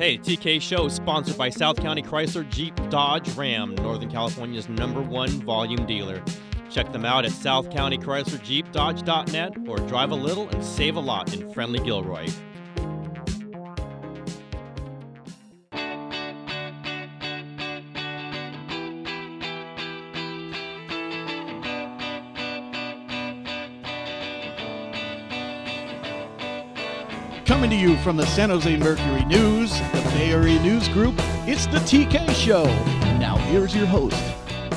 Hey, 0.00 0.16
TK 0.16 0.62
Show 0.62 0.86
is 0.86 0.94
sponsored 0.94 1.36
by 1.36 1.50
South 1.50 1.76
County 1.76 2.00
Chrysler 2.00 2.48
Jeep 2.48 2.74
Dodge 2.88 3.28
Ram, 3.36 3.74
Northern 3.74 4.10
California's 4.10 4.66
number 4.66 5.02
one 5.02 5.28
volume 5.42 5.84
dealer. 5.84 6.24
Check 6.70 6.90
them 6.90 7.04
out 7.04 7.26
at 7.26 7.32
South 7.32 7.68
County 7.68 7.98
Chrysler 7.98 8.42
Jeep 8.42 8.72
Dodge.net 8.72 9.58
or 9.68 9.76
drive 9.76 10.10
a 10.10 10.14
little 10.14 10.48
and 10.48 10.64
save 10.64 10.96
a 10.96 11.00
lot 11.00 11.34
in 11.34 11.52
friendly 11.52 11.80
Gilroy. 11.80 12.28
Coming 27.60 27.78
to 27.78 27.88
you 27.88 27.98
from 27.98 28.16
the 28.16 28.24
San 28.24 28.48
Jose 28.48 28.74
Mercury 28.78 29.22
News, 29.26 29.78
the 29.92 30.00
Bay 30.14 30.32
Area 30.32 30.58
News 30.62 30.88
Group, 30.88 31.14
it's 31.46 31.66
the 31.66 31.76
TK 31.80 32.30
Show. 32.30 32.64
Now 33.18 33.36
here's 33.36 33.76
your 33.76 33.84
host, 33.84 34.16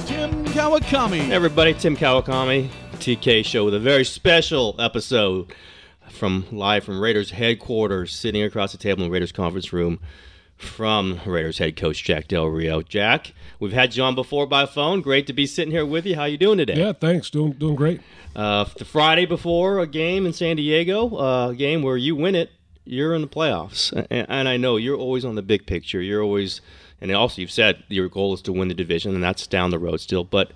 Tim 0.05 0.43
Kawakami. 0.47 1.19
Hey 1.19 1.31
everybody, 1.31 1.73
Tim 1.73 1.95
Kawakami, 1.95 2.67
TK 2.95 3.45
Show 3.45 3.63
with 3.63 3.73
a 3.73 3.79
very 3.79 4.03
special 4.03 4.75
episode 4.79 5.53
from 6.09 6.45
live 6.51 6.83
from 6.83 6.99
Raiders 6.99 7.31
headquarters, 7.31 8.11
sitting 8.11 8.43
across 8.43 8.73
the 8.73 8.77
table 8.77 9.03
in 9.03 9.09
the 9.09 9.13
Raiders 9.13 9.31
conference 9.31 9.71
room 9.71 10.01
from 10.57 11.21
Raiders 11.25 11.59
head 11.59 11.77
coach 11.77 12.03
Jack 12.03 12.27
Del 12.27 12.47
Rio. 12.47 12.81
Jack, 12.81 13.33
we've 13.61 13.71
had 13.71 13.95
you 13.95 14.03
on 14.03 14.13
before 14.13 14.45
by 14.45 14.65
phone. 14.65 14.99
Great 14.99 15.25
to 15.27 15.33
be 15.33 15.47
sitting 15.47 15.71
here 15.71 15.85
with 15.85 16.05
you. 16.05 16.17
How 16.17 16.25
you 16.25 16.37
doing 16.37 16.57
today? 16.57 16.75
Yeah, 16.75 16.91
thanks. 16.91 17.29
Doing 17.29 17.53
doing 17.53 17.75
great. 17.75 18.01
Uh, 18.35 18.65
the 18.77 18.83
Friday 18.83 19.25
before 19.25 19.79
a 19.79 19.87
game 19.87 20.25
in 20.25 20.33
San 20.33 20.57
Diego, 20.57 21.15
uh, 21.15 21.51
a 21.51 21.55
game 21.55 21.81
where 21.81 21.95
you 21.95 22.17
win 22.17 22.35
it, 22.35 22.51
you're 22.85 23.13
in 23.13 23.21
the 23.21 23.27
playoffs, 23.27 23.91
and, 23.91 24.27
and, 24.29 24.49
I 24.49 24.57
know 24.57 24.77
you're 24.77 24.97
always 24.97 25.25
on 25.25 25.35
the 25.35 25.41
big 25.41 25.65
picture. 25.65 26.01
You're 26.01 26.21
always, 26.21 26.61
and 26.99 27.11
also 27.11 27.41
you've 27.41 27.51
said 27.51 27.83
your 27.87 28.09
goal 28.09 28.33
is 28.33 28.41
to 28.43 28.53
win 28.53 28.67
the 28.67 28.73
division, 28.73 29.15
and 29.15 29.23
that's 29.23 29.47
down 29.47 29.69
the 29.69 29.79
road 29.79 30.01
still. 30.01 30.23
But 30.23 30.51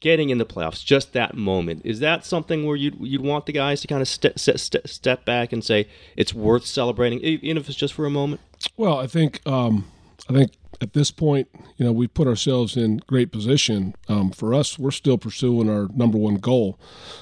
getting 0.00 0.30
in 0.30 0.38
the 0.38 0.46
playoffs, 0.46 0.84
just 0.84 1.12
that 1.12 1.36
moment, 1.36 1.82
is 1.84 2.00
that 2.00 2.24
something 2.24 2.66
where 2.66 2.76
you'd 2.76 2.96
you'd 3.00 3.22
want 3.22 3.46
the 3.46 3.52
guys 3.52 3.80
to 3.82 3.88
kind 3.88 4.02
of 4.02 4.08
step 4.08 4.38
step, 4.38 4.88
step 4.88 5.24
back 5.24 5.52
and 5.52 5.64
say 5.64 5.88
it's 6.16 6.34
worth 6.34 6.66
celebrating, 6.66 7.20
even 7.20 7.56
if 7.56 7.68
it's 7.68 7.78
just 7.78 7.94
for 7.94 8.06
a 8.06 8.10
moment? 8.10 8.40
Well, 8.76 8.98
I 8.98 9.06
think 9.06 9.40
um, 9.46 9.90
I 10.28 10.32
think 10.32 10.52
at 10.80 10.94
this 10.94 11.10
point, 11.10 11.48
you 11.76 11.84
know, 11.84 11.92
we've 11.92 12.12
put 12.12 12.26
ourselves 12.26 12.76
in 12.76 12.98
great 13.06 13.30
position. 13.30 13.94
Um, 14.08 14.30
for 14.30 14.54
us, 14.54 14.78
we're 14.78 14.90
still 14.90 15.18
pursuing 15.18 15.68
our 15.68 15.88
number 15.94 16.16
one 16.16 16.36
goal, 16.36 16.78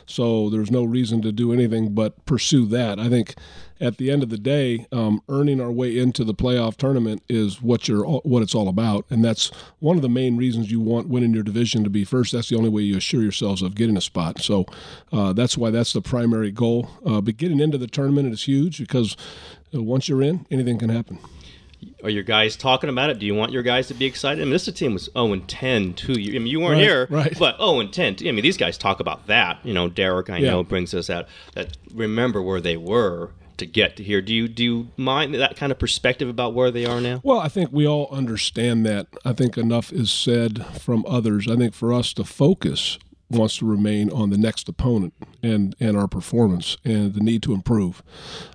so 0.06 0.48
there's 0.48 0.70
no 0.70 0.84
reason 0.84 1.22
to 1.22 1.32
do 1.32 1.52
anything 1.52 1.94
but 1.94 2.24
pursue 2.24 2.66
that. 2.66 2.98
I 2.98 3.08
think 3.08 3.34
at 3.80 3.96
the 3.96 4.10
end 4.10 4.22
of 4.22 4.28
the 4.28 4.38
day, 4.38 4.86
um, 4.92 5.22
earning 5.28 5.60
our 5.60 5.70
way 5.70 5.96
into 5.96 6.24
the 6.24 6.34
playoff 6.34 6.76
tournament 6.76 7.22
is 7.28 7.60
what 7.62 7.88
you're 7.88 8.04
what 8.04 8.42
it's 8.42 8.54
all 8.54 8.68
about, 8.68 9.04
and 9.10 9.24
that's 9.24 9.50
one 9.80 9.96
of 9.96 10.02
the 10.02 10.08
main 10.08 10.36
reasons 10.36 10.70
you 10.70 10.80
want 10.80 11.08
winning 11.08 11.34
your 11.34 11.42
division 11.42 11.84
to 11.84 11.90
be 11.90 12.04
first. 12.04 12.32
That's 12.32 12.48
the 12.48 12.56
only 12.56 12.70
way 12.70 12.82
you 12.82 12.96
assure 12.96 13.22
yourselves 13.22 13.62
of 13.62 13.74
getting 13.74 13.96
a 13.96 14.00
spot. 14.00 14.40
So 14.40 14.66
uh, 15.12 15.32
that's 15.32 15.58
why 15.58 15.70
that's 15.70 15.92
the 15.92 16.02
primary 16.02 16.52
goal. 16.52 16.88
Uh, 17.04 17.20
but 17.20 17.36
getting 17.36 17.60
into 17.60 17.78
the 17.78 17.86
tournament 17.86 18.32
is 18.32 18.44
huge 18.44 18.78
because 18.78 19.16
uh, 19.74 19.82
once 19.82 20.08
you're 20.08 20.22
in, 20.22 20.46
anything 20.50 20.78
can 20.78 20.90
happen. 20.90 21.18
Are 22.04 22.10
your 22.10 22.22
guys 22.22 22.56
talking 22.56 22.88
about 22.88 23.10
it? 23.10 23.18
Do 23.18 23.26
you 23.26 23.34
want 23.34 23.50
your 23.50 23.64
guys 23.64 23.88
to 23.88 23.94
be 23.94 24.06
excited? 24.06 24.40
I 24.40 24.44
mean, 24.44 24.52
this 24.52 24.72
team 24.72 24.92
was 24.92 25.08
0 25.12 25.32
and 25.32 25.48
10 25.48 25.94
two 25.94 26.12
years. 26.12 26.36
I 26.36 26.38
mean, 26.38 26.46
you 26.46 26.60
weren't 26.60 26.74
right, 26.74 26.82
here, 26.82 27.08
right. 27.10 27.36
but 27.38 27.56
0 27.56 27.80
and 27.80 27.92
10. 27.92 28.18
I 28.20 28.32
mean, 28.32 28.42
these 28.42 28.56
guys 28.56 28.78
talk 28.78 29.00
about 29.00 29.26
that. 29.26 29.58
You 29.64 29.74
know, 29.74 29.88
Derek, 29.88 30.30
I 30.30 30.38
yeah. 30.38 30.50
know, 30.50 30.62
brings 30.62 30.94
us 30.94 31.10
out 31.10 31.26
that 31.54 31.76
remember 31.92 32.40
where 32.40 32.60
they 32.60 32.76
were 32.76 33.30
to 33.56 33.66
get 33.66 33.96
to 33.96 34.04
here. 34.04 34.22
Do 34.22 34.32
you 34.32 34.48
do 34.48 34.62
you 34.62 34.88
mind 34.96 35.34
that 35.34 35.56
kind 35.56 35.72
of 35.72 35.78
perspective 35.78 36.28
about 36.28 36.54
where 36.54 36.70
they 36.70 36.86
are 36.86 37.00
now? 37.00 37.20
Well, 37.24 37.40
I 37.40 37.48
think 37.48 37.70
we 37.72 37.86
all 37.86 38.08
understand 38.12 38.86
that. 38.86 39.08
I 39.24 39.32
think 39.32 39.58
enough 39.58 39.92
is 39.92 40.10
said 40.10 40.64
from 40.80 41.04
others. 41.06 41.48
I 41.48 41.56
think 41.56 41.74
for 41.74 41.92
us 41.92 42.12
to 42.14 42.24
focus 42.24 42.98
wants 43.30 43.58
to 43.58 43.66
remain 43.66 44.10
on 44.10 44.30
the 44.30 44.38
next 44.38 44.68
opponent 44.68 45.12
and 45.42 45.76
and 45.80 45.96
our 45.96 46.08
performance 46.08 46.76
and 46.84 47.14
the 47.14 47.20
need 47.20 47.42
to 47.42 47.52
improve. 47.52 48.02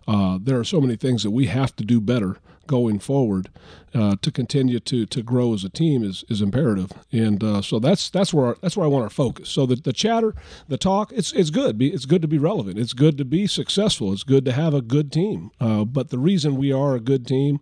Uh, 0.08 0.40
there 0.42 0.60
are 0.60 0.64
so 0.64 0.82
many 0.82 0.96
things 0.96 1.24
that 1.24 1.32
we 1.32 1.46
have 1.48 1.76
to 1.76 1.84
do 1.84 2.02
better 2.02 2.38
going 2.68 3.00
forward 3.00 3.50
uh, 3.94 4.16
to 4.22 4.32
continue 4.32 4.80
to 4.80 5.06
to 5.06 5.22
grow 5.22 5.54
as 5.54 5.64
a 5.64 5.70
team 5.70 6.04
is 6.04 6.24
is 6.30 6.42
imperative. 6.42 6.92
And 7.12 7.44
uh, 7.44 7.62
so 7.62 7.80
that's 7.80 8.10
that's 8.10 8.34
where 8.34 8.48
our, 8.48 8.58
that's 8.62 8.76
where 8.76 8.86
I 8.86 8.90
want 8.90 9.04
our 9.04 9.10
focus. 9.10 9.50
So 9.50 9.66
the, 9.66 9.76
the 9.76 9.94
chatter, 9.94 10.34
the 10.68 10.78
talk, 10.78 11.12
it's 11.12 11.32
it's 11.34 11.50
good. 11.50 11.82
It's 11.82 12.06
good 12.06 12.22
to 12.22 12.28
be 12.28 12.38
relevant. 12.38 12.80
It's 12.80 12.94
good 12.94 13.18
to 13.18 13.26
be 13.26 13.48
successful. 13.48 14.12
It's 14.14 14.24
good 14.24 14.46
to 14.46 14.52
have 14.52 14.74
a 14.74 14.82
good 14.82 15.12
team. 15.12 15.52
Uh, 15.60 15.86
but 15.86 16.10
the 16.10 16.18
reason 16.18 16.56
we 16.56 16.72
are 16.72 16.96
a 16.96 17.00
good 17.00 17.28
team 17.28 17.60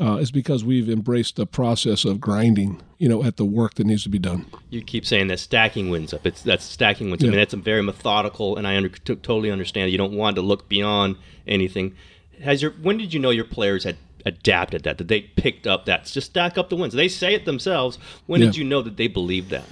uh, 0.00 0.16
is 0.16 0.30
because 0.30 0.64
we've 0.64 0.88
embraced 0.88 1.36
the 1.36 1.46
process 1.46 2.04
of 2.04 2.20
grinding. 2.20 2.82
You 2.98 3.08
know, 3.08 3.22
at 3.22 3.36
the 3.36 3.44
work 3.44 3.74
that 3.74 3.86
needs 3.86 4.02
to 4.02 4.08
be 4.08 4.18
done. 4.18 4.46
You 4.70 4.82
keep 4.82 5.06
saying 5.06 5.28
that 5.28 5.38
stacking 5.38 5.88
wins 5.88 6.12
up. 6.12 6.26
It's 6.26 6.42
that's 6.42 6.64
stacking 6.64 7.10
wins. 7.10 7.22
Yeah. 7.22 7.28
I 7.28 7.30
mean, 7.30 7.38
that's 7.38 7.54
a 7.54 7.56
very 7.56 7.80
methodical, 7.80 8.56
and 8.56 8.66
I 8.66 8.76
under, 8.76 8.88
t- 8.88 9.14
totally 9.14 9.52
understand. 9.52 9.92
You 9.92 9.98
don't 9.98 10.14
want 10.14 10.34
to 10.34 10.42
look 10.42 10.68
beyond 10.68 11.14
anything. 11.46 11.94
Has 12.42 12.60
your 12.60 12.72
when 12.72 12.98
did 12.98 13.14
you 13.14 13.20
know 13.20 13.30
your 13.30 13.44
players 13.44 13.84
had 13.84 13.98
adapted 14.26 14.82
that, 14.84 14.98
that 14.98 15.08
they 15.08 15.22
picked 15.22 15.66
up 15.66 15.86
that. 15.86 16.06
Just 16.06 16.30
stack 16.30 16.58
up 16.58 16.68
the 16.68 16.76
wins. 16.76 16.94
They 16.94 17.08
say 17.08 17.34
it 17.34 17.44
themselves. 17.44 17.98
When 18.26 18.40
yeah. 18.40 18.46
did 18.46 18.56
you 18.56 18.64
know 18.64 18.82
that 18.82 18.96
they 18.96 19.08
believed 19.08 19.50
that? 19.50 19.64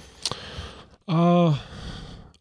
Uh, 1.07 1.51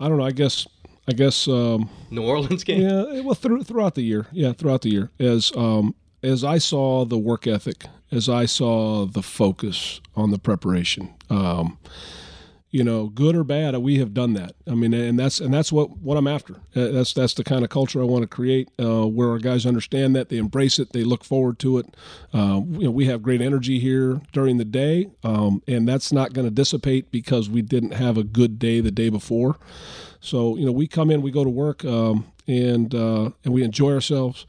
I 0.01 0.09
don't 0.09 0.19
know. 0.19 0.25
I 0.25 0.33
guess. 0.33 0.67
I 1.09 1.13
guess. 1.13 1.47
Um, 1.47 1.89
New 2.11 2.23
Orleans 2.23 2.65
game. 2.65 2.83
Yeah. 2.83 3.21
Well, 3.21 3.35
through, 3.35 3.65
throughout 3.65 3.95
the 3.95 4.03
year. 4.03 4.27
Yeah, 4.33 4.53
throughout 4.53 4.83
the 4.83 4.91
year, 4.91 5.11
as 5.21 5.53
um, 5.57 5.95
as 6.23 6.43
I 6.45 6.59
saw 6.59 7.05
the 7.05 7.19
work 7.19 7.47
ethic, 7.47 7.85
as 8.11 8.29
I 8.29 8.47
saw 8.47 9.07
the 9.07 9.23
focus 9.23 10.01
on 10.15 10.31
the 10.31 10.39
preparation. 10.39 11.15
Um, 11.31 11.79
you 12.77 12.85
know, 12.85 13.07
good 13.07 13.35
or 13.35 13.43
bad, 13.43 13.75
we 13.79 13.97
have 14.01 14.13
done 14.13 14.35
that. 14.35 14.55
I 14.67 14.75
mean, 14.75 14.93
and 14.93 15.19
that's 15.19 15.41
and 15.41 15.53
that's 15.53 15.73
what 15.73 15.97
what 15.97 16.19
I'm 16.19 16.27
after. 16.27 16.57
Uh, 16.77 16.89
that's 16.89 17.15
that's 17.15 17.33
the 17.33 17.43
kind 17.43 17.65
of 17.65 17.71
culture 17.71 18.03
I 18.03 18.05
want 18.05 18.21
to 18.21 18.29
create, 18.29 18.69
uh, 18.79 19.07
where 19.07 19.31
our 19.31 19.39
guys 19.39 19.65
understand 19.65 20.15
that 20.15 20.29
they 20.29 20.37
embrace 20.37 20.79
it, 20.79 20.93
they 20.93 21.03
look 21.03 21.25
forward 21.25 21.59
to 21.61 21.79
it. 21.79 21.97
Uh, 22.35 22.61
you 22.73 22.85
know, 22.85 22.91
we 22.91 23.07
have 23.07 23.23
great 23.23 23.41
energy 23.41 23.79
here 23.79 24.21
during 24.35 24.59
the 24.59 24.65
day, 24.67 25.09
um, 25.25 25.63
and 25.67 25.89
that's 25.89 26.13
not 26.13 26.35
going 26.35 26.47
to 26.47 26.51
dissipate 26.51 27.11
because 27.11 27.49
we 27.49 27.63
didn't 27.63 27.93
have 27.93 28.19
a 28.19 28.23
good 28.23 28.59
day 28.59 28.81
the 28.81 28.91
day 28.91 29.09
before. 29.09 29.57
So 30.21 30.55
you 30.59 30.67
know, 30.67 30.73
we 30.73 30.87
come 30.87 31.11
in, 31.11 31.23
we 31.23 31.31
go 31.31 31.45
to 31.45 31.51
work, 31.51 31.83
um, 31.87 32.31
and 32.47 32.95
uh, 32.95 33.31
and 33.43 33.55
we 33.55 33.63
enjoy 33.63 33.95
ourselves 33.95 34.45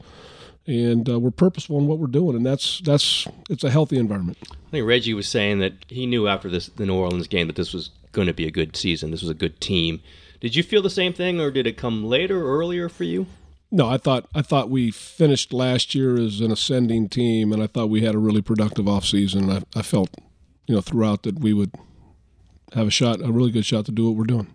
and 0.66 1.08
uh, 1.08 1.18
we're 1.18 1.30
purposeful 1.30 1.78
in 1.78 1.86
what 1.86 1.98
we're 1.98 2.06
doing, 2.06 2.36
and 2.36 2.44
that's 2.44 2.80
that's 2.80 3.26
it's 3.48 3.64
a 3.64 3.70
healthy 3.70 3.96
environment. 3.96 4.36
I 4.52 4.70
think 4.70 4.86
Reggie 4.86 5.14
was 5.14 5.26
saying 5.26 5.60
that 5.60 5.72
he 5.88 6.04
knew 6.04 6.28
after 6.28 6.50
this 6.50 6.66
the 6.66 6.84
New 6.84 6.94
Orleans 6.94 7.26
game 7.26 7.46
that 7.46 7.56
this 7.56 7.72
was 7.72 7.88
going 8.12 8.26
to 8.26 8.34
be 8.34 8.46
a 8.46 8.50
good 8.50 8.76
season. 8.76 9.10
This 9.10 9.22
was 9.22 9.30
a 9.30 9.34
good 9.34 9.60
team. 9.60 10.00
Did 10.40 10.54
you 10.54 10.62
feel 10.62 10.82
the 10.82 10.90
same 10.90 11.12
thing, 11.12 11.40
or 11.40 11.50
did 11.50 11.66
it 11.66 11.76
come 11.76 12.04
later, 12.04 12.44
or 12.44 12.58
earlier 12.58 12.88
for 12.88 13.04
you? 13.04 13.26
No, 13.70 13.88
I 13.88 13.98
thought 13.98 14.26
I 14.34 14.42
thought 14.42 14.70
we 14.70 14.90
finished 14.90 15.52
last 15.52 15.94
year 15.94 16.16
as 16.16 16.40
an 16.40 16.50
ascending 16.50 17.08
team, 17.08 17.52
and 17.52 17.62
I 17.62 17.66
thought 17.66 17.90
we 17.90 18.02
had 18.02 18.14
a 18.14 18.18
really 18.18 18.40
productive 18.40 18.86
offseason. 18.86 19.52
I, 19.52 19.78
I 19.78 19.82
felt, 19.82 20.10
you 20.66 20.74
know, 20.74 20.80
throughout 20.80 21.24
that 21.24 21.40
we 21.40 21.52
would 21.52 21.72
have 22.72 22.86
a 22.86 22.90
shot, 22.90 23.20
a 23.20 23.30
really 23.30 23.50
good 23.50 23.66
shot 23.66 23.84
to 23.86 23.92
do 23.92 24.06
what 24.06 24.16
we're 24.16 24.24
doing. 24.24 24.46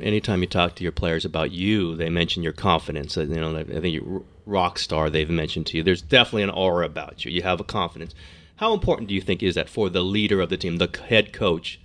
Anytime 0.00 0.42
you 0.42 0.46
talk 0.46 0.76
to 0.76 0.84
your 0.84 0.92
players 0.92 1.24
about 1.24 1.50
you, 1.50 1.96
they 1.96 2.08
mention 2.08 2.44
your 2.44 2.52
confidence. 2.52 3.16
You 3.16 3.26
know, 3.26 3.56
I 3.56 3.64
think 3.64 3.86
you're 3.92 4.22
rock 4.46 4.78
star. 4.78 5.10
They've 5.10 5.28
mentioned 5.28 5.66
to 5.66 5.78
you. 5.78 5.82
There's 5.82 6.02
definitely 6.02 6.44
an 6.44 6.50
aura 6.50 6.86
about 6.86 7.24
you. 7.24 7.32
You 7.32 7.42
have 7.42 7.58
a 7.58 7.64
confidence. 7.64 8.14
How 8.56 8.72
important 8.72 9.08
do 9.08 9.14
you 9.14 9.20
think 9.20 9.42
is 9.42 9.56
that 9.56 9.68
for 9.68 9.88
the 9.88 10.02
leader 10.02 10.40
of 10.40 10.50
the 10.50 10.56
team, 10.56 10.76
the 10.76 10.90
head 11.08 11.32
coach, 11.32 11.80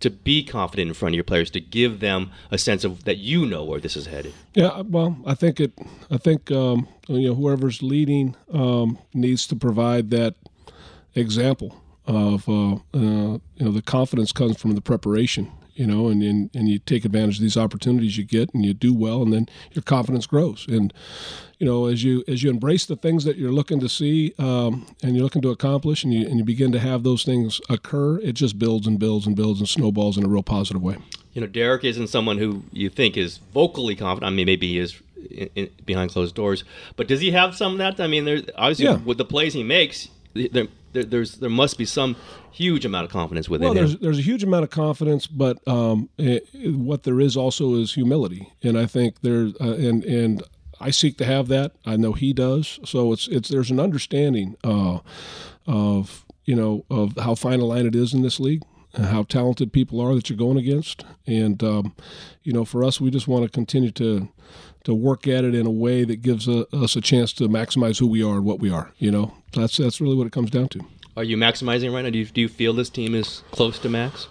to 0.00 0.10
be 0.10 0.44
confident 0.44 0.88
in 0.88 0.94
front 0.94 1.14
of 1.14 1.16
your 1.16 1.24
players, 1.24 1.50
to 1.50 1.60
give 1.60 2.00
them 2.00 2.30
a 2.50 2.58
sense 2.58 2.84
of 2.84 3.04
that 3.04 3.18
you 3.18 3.46
know 3.46 3.64
where 3.64 3.80
this 3.80 3.96
is 3.96 4.06
headed. 4.06 4.32
Yeah, 4.54 4.82
well, 4.82 5.16
I 5.26 5.34
think 5.34 5.60
it. 5.60 5.72
I 6.10 6.16
think 6.16 6.50
um, 6.50 6.88
you 7.08 7.28
know 7.28 7.34
whoever's 7.34 7.82
leading 7.82 8.36
um, 8.52 8.98
needs 9.14 9.46
to 9.48 9.56
provide 9.56 10.10
that 10.10 10.34
example 11.14 11.82
of 12.06 12.48
uh, 12.48 12.74
uh, 12.74 12.78
you 12.94 13.40
know 13.60 13.72
the 13.72 13.82
confidence 13.82 14.32
comes 14.32 14.60
from 14.60 14.74
the 14.74 14.80
preparation 14.80 15.50
you 15.78 15.86
know, 15.86 16.08
and, 16.08 16.22
and, 16.24 16.50
and 16.54 16.68
you 16.68 16.80
take 16.80 17.04
advantage 17.04 17.36
of 17.36 17.42
these 17.42 17.56
opportunities 17.56 18.18
you 18.18 18.24
get 18.24 18.52
and 18.52 18.66
you 18.66 18.74
do 18.74 18.92
well 18.92 19.22
and 19.22 19.32
then 19.32 19.48
your 19.70 19.82
confidence 19.82 20.26
grows. 20.26 20.66
And, 20.68 20.92
you 21.58 21.66
know, 21.66 21.86
as 21.86 22.02
you 22.02 22.24
as 22.26 22.42
you 22.42 22.50
embrace 22.50 22.84
the 22.84 22.96
things 22.96 23.24
that 23.24 23.36
you're 23.36 23.52
looking 23.52 23.78
to 23.78 23.88
see 23.88 24.34
um, 24.40 24.86
and 25.04 25.14
you're 25.14 25.22
looking 25.22 25.42
to 25.42 25.50
accomplish 25.50 26.02
and 26.02 26.12
you, 26.12 26.26
and 26.26 26.36
you 26.36 26.44
begin 26.44 26.72
to 26.72 26.80
have 26.80 27.04
those 27.04 27.22
things 27.22 27.60
occur, 27.70 28.18
it 28.18 28.32
just 28.32 28.58
builds 28.58 28.88
and 28.88 28.98
builds 28.98 29.24
and 29.24 29.36
builds 29.36 29.60
and 29.60 29.68
snowballs 29.68 30.18
in 30.18 30.24
a 30.24 30.28
real 30.28 30.42
positive 30.42 30.82
way. 30.82 30.96
You 31.32 31.42
know, 31.42 31.46
Derek 31.46 31.84
isn't 31.84 32.08
someone 32.08 32.38
who 32.38 32.64
you 32.72 32.90
think 32.90 33.16
is 33.16 33.38
vocally 33.54 33.94
confident. 33.94 34.32
I 34.32 34.34
mean, 34.34 34.46
maybe 34.46 34.72
he 34.72 34.78
is 34.80 35.00
in, 35.30 35.48
in, 35.54 35.70
behind 35.86 36.10
closed 36.10 36.34
doors, 36.34 36.64
but 36.96 37.06
does 37.06 37.20
he 37.20 37.30
have 37.30 37.54
some 37.54 37.72
of 37.72 37.78
that? 37.78 38.00
I 38.00 38.08
mean, 38.08 38.24
there's 38.24 38.42
obviously 38.56 38.86
yeah. 38.86 38.96
with 38.96 39.18
the 39.18 39.24
plays 39.24 39.54
he 39.54 39.62
makes, 39.62 40.08
there, 40.34 40.66
there, 40.92 41.04
there's 41.04 41.36
there 41.36 41.50
must 41.50 41.78
be 41.78 41.84
some 41.84 42.16
huge 42.50 42.84
amount 42.84 43.04
of 43.04 43.10
confidence 43.10 43.48
within 43.48 43.66
well, 43.66 43.74
there's, 43.74 43.92
him. 43.92 43.98
There's 44.00 44.18
a 44.18 44.22
huge 44.22 44.42
amount 44.42 44.64
of 44.64 44.70
confidence, 44.70 45.26
but 45.26 45.66
um, 45.68 46.08
it, 46.18 46.48
it, 46.52 46.74
what 46.74 47.02
there 47.02 47.20
is 47.20 47.36
also 47.36 47.74
is 47.74 47.94
humility, 47.94 48.52
and 48.62 48.78
I 48.78 48.86
think 48.86 49.20
there 49.20 49.48
uh, 49.60 49.74
and 49.74 50.04
and 50.04 50.42
I 50.80 50.90
seek 50.90 51.16
to 51.18 51.24
have 51.24 51.48
that. 51.48 51.72
I 51.84 51.96
know 51.96 52.12
he 52.12 52.32
does. 52.32 52.80
So 52.84 53.12
it's 53.12 53.28
it's 53.28 53.48
there's 53.48 53.70
an 53.70 53.80
understanding 53.80 54.56
uh, 54.64 55.00
of 55.66 56.24
you 56.44 56.56
know 56.56 56.84
of 56.90 57.16
how 57.16 57.34
fine 57.34 57.60
a 57.60 57.64
line 57.64 57.86
it 57.86 57.94
is 57.94 58.14
in 58.14 58.22
this 58.22 58.40
league, 58.40 58.62
how 59.04 59.22
talented 59.22 59.72
people 59.72 60.00
are 60.00 60.14
that 60.14 60.28
you're 60.28 60.36
going 60.36 60.58
against, 60.58 61.04
and 61.26 61.62
um, 61.62 61.94
you 62.42 62.52
know 62.52 62.64
for 62.64 62.84
us 62.84 63.00
we 63.00 63.10
just 63.10 63.28
want 63.28 63.44
to 63.44 63.50
continue 63.50 63.90
to 63.92 64.28
to 64.84 64.94
work 64.94 65.26
at 65.26 65.44
it 65.44 65.54
in 65.54 65.66
a 65.66 65.70
way 65.70 66.04
that 66.04 66.22
gives 66.22 66.48
a, 66.48 66.66
us 66.74 66.96
a 66.96 67.00
chance 67.00 67.32
to 67.34 67.48
maximize 67.48 67.98
who 67.98 68.06
we 68.06 68.22
are 68.22 68.36
and 68.36 68.44
what 68.44 68.60
we 68.60 68.70
are. 68.70 68.92
You 68.98 69.10
know 69.10 69.34
that's 69.52 69.76
that's 69.76 70.00
really 70.00 70.16
what 70.16 70.26
it 70.26 70.32
comes 70.32 70.50
down 70.50 70.68
to. 70.68 70.80
Are 71.16 71.24
you 71.24 71.36
maximizing 71.36 71.92
right 71.92 72.02
now? 72.02 72.10
Do 72.10 72.18
you, 72.18 72.26
do 72.26 72.40
you 72.40 72.48
feel 72.48 72.72
this 72.72 72.90
team 72.90 73.14
is 73.14 73.42
close 73.50 73.78
to 73.80 73.88
max? 73.88 74.28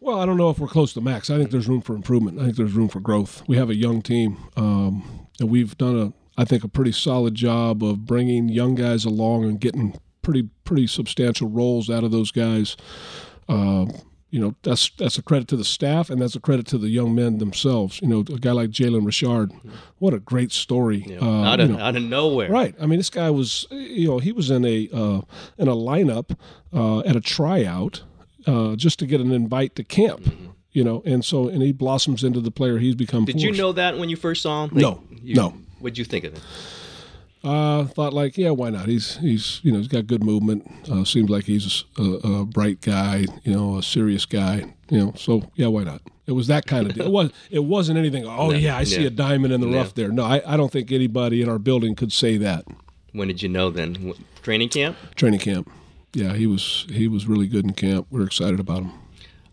Well, 0.00 0.20
I 0.20 0.26
don't 0.26 0.36
know 0.36 0.50
if 0.50 0.58
we're 0.58 0.68
close 0.68 0.92
to 0.92 1.00
max. 1.00 1.30
I 1.30 1.38
think 1.38 1.50
there's 1.50 1.68
room 1.68 1.80
for 1.80 1.94
improvement. 1.94 2.38
I 2.38 2.44
think 2.44 2.56
there's 2.56 2.74
room 2.74 2.88
for 2.88 3.00
growth. 3.00 3.42
We 3.48 3.56
have 3.56 3.70
a 3.70 3.74
young 3.74 4.02
team, 4.02 4.36
um, 4.56 5.26
and 5.40 5.48
we've 5.48 5.76
done 5.78 5.98
a, 5.98 6.12
I 6.40 6.44
think, 6.44 6.64
a 6.64 6.68
pretty 6.68 6.92
solid 6.92 7.34
job 7.34 7.82
of 7.82 8.04
bringing 8.04 8.48
young 8.48 8.74
guys 8.74 9.04
along 9.04 9.44
and 9.44 9.58
getting 9.58 9.98
pretty 10.22 10.50
pretty 10.64 10.86
substantial 10.86 11.48
roles 11.48 11.88
out 11.88 12.04
of 12.04 12.10
those 12.10 12.30
guys. 12.30 12.76
Uh, 13.48 13.86
you 14.30 14.38
know, 14.38 14.54
that's 14.62 14.90
that's 14.98 15.16
a 15.16 15.22
credit 15.22 15.48
to 15.48 15.56
the 15.56 15.64
staff 15.64 16.10
and 16.10 16.20
that's 16.20 16.36
a 16.36 16.40
credit 16.40 16.66
to 16.66 16.78
the 16.78 16.88
young 16.88 17.14
men 17.14 17.38
themselves. 17.38 17.98
You 18.02 18.08
know, 18.08 18.20
a 18.20 18.38
guy 18.38 18.52
like 18.52 18.70
Jalen 18.70 19.06
Richard, 19.06 19.52
what 19.98 20.12
a 20.12 20.18
great 20.18 20.52
story! 20.52 21.04
Yeah. 21.06 21.20
Uh, 21.20 21.44
out, 21.44 21.60
of, 21.60 21.70
you 21.70 21.76
know, 21.76 21.82
out 21.82 21.96
of 21.96 22.02
nowhere. 22.02 22.50
Right. 22.50 22.74
I 22.78 22.86
mean, 22.86 22.98
this 22.98 23.08
guy 23.08 23.30
was, 23.30 23.66
you 23.70 24.08
know, 24.08 24.18
he 24.18 24.32
was 24.32 24.50
in 24.50 24.66
a 24.66 24.88
uh, 24.92 25.22
in 25.56 25.68
a 25.68 25.74
lineup 25.74 26.36
uh, 26.74 27.00
at 27.00 27.16
a 27.16 27.22
tryout 27.22 28.02
uh, 28.46 28.76
just 28.76 28.98
to 28.98 29.06
get 29.06 29.20
an 29.20 29.32
invite 29.32 29.74
to 29.76 29.84
camp. 29.84 30.30
You 30.72 30.84
know, 30.84 31.02
and 31.06 31.24
so 31.24 31.48
and 31.48 31.62
he 31.62 31.72
blossoms 31.72 32.22
into 32.22 32.40
the 32.40 32.50
player 32.50 32.78
he's 32.78 32.94
become. 32.94 33.24
Did 33.24 33.36
for 33.36 33.40
you 33.40 33.52
know 33.52 33.72
that 33.72 33.96
when 33.96 34.10
you 34.10 34.16
first 34.16 34.42
saw 34.42 34.64
him? 34.64 34.70
No. 34.74 35.02
you, 35.22 35.34
No. 35.34 35.54
What'd 35.80 35.96
you 35.96 36.04
think 36.04 36.24
of 36.24 36.34
it? 36.34 36.42
Uh, 37.44 37.84
thought 37.84 38.12
like, 38.12 38.36
yeah, 38.36 38.50
why 38.50 38.68
not? 38.70 38.86
He's 38.88 39.16
he's 39.18 39.60
you 39.62 39.70
know 39.72 39.78
he's 39.78 39.88
got 39.88 40.06
good 40.06 40.24
movement. 40.24 40.68
Uh, 40.90 41.04
seems 41.04 41.30
like 41.30 41.44
he's 41.44 41.84
a, 41.96 42.02
a 42.02 42.44
bright 42.44 42.80
guy. 42.80 43.26
You 43.44 43.52
know, 43.52 43.76
a 43.78 43.82
serious 43.82 44.26
guy. 44.26 44.74
You 44.90 44.98
know, 44.98 45.12
so 45.16 45.42
yeah, 45.54 45.68
why 45.68 45.84
not? 45.84 46.02
It 46.26 46.32
was 46.32 46.46
that 46.48 46.66
kind 46.66 46.86
of 46.88 46.94
deal. 46.94 47.04
It 47.06 47.10
was. 47.12 47.30
It 47.50 47.64
wasn't 47.64 47.98
anything. 47.98 48.26
Oh 48.26 48.50
No, 48.50 48.56
yeah, 48.56 48.76
I 48.76 48.84
see 48.84 49.06
a 49.06 49.10
diamond 49.10 49.52
in 49.54 49.60
the 49.60 49.66
No. 49.68 49.78
rough 49.78 49.94
there. 49.94 50.08
No, 50.10 50.24
I, 50.24 50.42
I 50.46 50.56
don't 50.56 50.72
think 50.72 50.90
anybody 50.90 51.40
in 51.40 51.48
our 51.48 51.58
building 51.58 51.94
could 51.94 52.12
say 52.12 52.36
that. 52.38 52.64
When 53.12 53.28
did 53.28 53.40
you 53.42 53.48
know 53.48 53.70
then? 53.70 53.94
Wh- 53.94 54.42
Training 54.42 54.68
camp? 54.70 54.96
Training 55.14 55.40
camp. 55.40 55.70
Yeah, 56.14 56.32
he 56.34 56.46
was 56.46 56.86
he 56.90 57.06
was 57.06 57.26
really 57.26 57.46
good 57.46 57.64
in 57.64 57.72
camp. 57.72 58.08
We're 58.10 58.24
excited 58.24 58.58
about 58.58 58.82
him. 58.82 58.92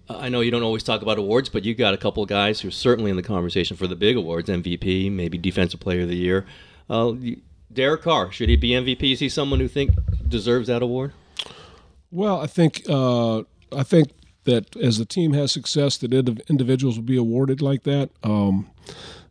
Uh, 0.10 0.18
I 0.18 0.30
know 0.30 0.42
you 0.42 0.52
don't 0.52 0.64
always 0.64 0.84
talk 0.84 1.02
about 1.04 1.18
awards, 1.20 1.50
but 1.50 1.64
you 1.64 1.76
got 1.76 1.94
a 1.94 1.98
couple 1.98 2.24
of 2.24 2.30
guys 2.30 2.62
who 2.62 2.68
are 2.70 2.72
certainly 2.72 3.10
in 3.12 3.16
the 3.18 3.24
conversation 3.24 3.78
for 3.78 3.88
the 3.88 3.96
big 3.96 4.16
awards, 4.18 4.50
MVP, 4.50 5.12
maybe 5.12 5.38
Defensive 5.38 5.80
Player 5.80 6.02
of 6.02 6.10
the 6.10 6.16
Year. 6.18 6.46
Uh, 6.90 7.14
you- 7.20 7.42
Derek 7.76 8.02
Carr, 8.02 8.32
should 8.32 8.50
he 8.50 8.56
be 8.56 8.70
MVP? 8.70 9.12
Is 9.14 9.20
he 9.20 9.30
someone 9.30 9.60
who 9.60 9.68
think 9.68 9.92
deserves 10.28 10.68
that 10.68 10.82
award? 10.82 11.14
Well, 12.10 12.40
I 12.40 12.48
think 12.48 12.84
uh, 12.90 13.40
I 13.72 13.84
think 13.84 14.10
that 14.46 14.76
as 14.78 14.98
the 14.98 15.06
team 15.06 15.34
has 15.34 15.52
success, 15.52 15.98
that 15.98 16.12
indiv- 16.12 16.48
individuals 16.50 16.98
will 16.98 17.04
be 17.04 17.18
awarded 17.18 17.62
like 17.62 17.84
that. 17.84 18.10
Um, 18.24 18.70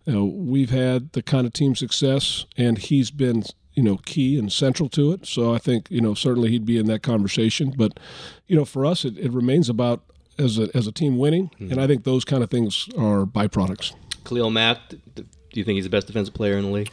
you 0.04 0.12
know, 0.12 0.24
we've 0.24 0.70
had 0.70 1.12
the 1.12 1.22
kind 1.22 1.46
of 1.46 1.52
team 1.52 1.74
success, 1.74 2.44
and 2.56 2.78
he's 2.78 3.10
been 3.10 3.44
you 3.72 3.82
know 3.82 3.96
key 4.04 4.38
and 4.38 4.52
central 4.52 4.88
to 4.90 5.12
it. 5.12 5.26
So 5.26 5.54
I 5.54 5.58
think 5.58 5.88
you 5.90 6.00
know 6.00 6.14
certainly 6.14 6.50
he'd 6.50 6.66
be 6.66 6.78
in 6.78 6.86
that 6.86 7.02
conversation. 7.02 7.72
But 7.76 7.98
you 8.46 8.56
know, 8.56 8.64
for 8.64 8.84
us, 8.84 9.04
it, 9.04 9.16
it 9.18 9.32
remains 9.32 9.68
about 9.68 10.02
as 10.38 10.58
a 10.58 10.68
as 10.76 10.86
a 10.86 10.92
team 10.92 11.16
winning, 11.16 11.50
and 11.58 11.80
I 11.80 11.86
think 11.86 12.04
those 12.04 12.24
kind 12.24 12.42
of 12.42 12.50
things 12.50 12.88
are 12.98 13.24
byproducts. 13.24 13.94
Khalil 14.24 14.50
Mack, 14.50 14.78
do 15.14 15.24
you 15.52 15.64
think 15.64 15.76
he's 15.76 15.84
the 15.84 15.90
best 15.90 16.06
defensive 16.06 16.34
player 16.34 16.58
in 16.58 16.64
the 16.64 16.70
league? 16.70 16.90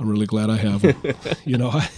I'm 0.00 0.08
really 0.08 0.26
glad 0.26 0.50
I 0.50 0.56
have 0.56 0.82
him. 0.82 0.96
you 1.44 1.56
know, 1.56 1.70
I, 1.70 1.88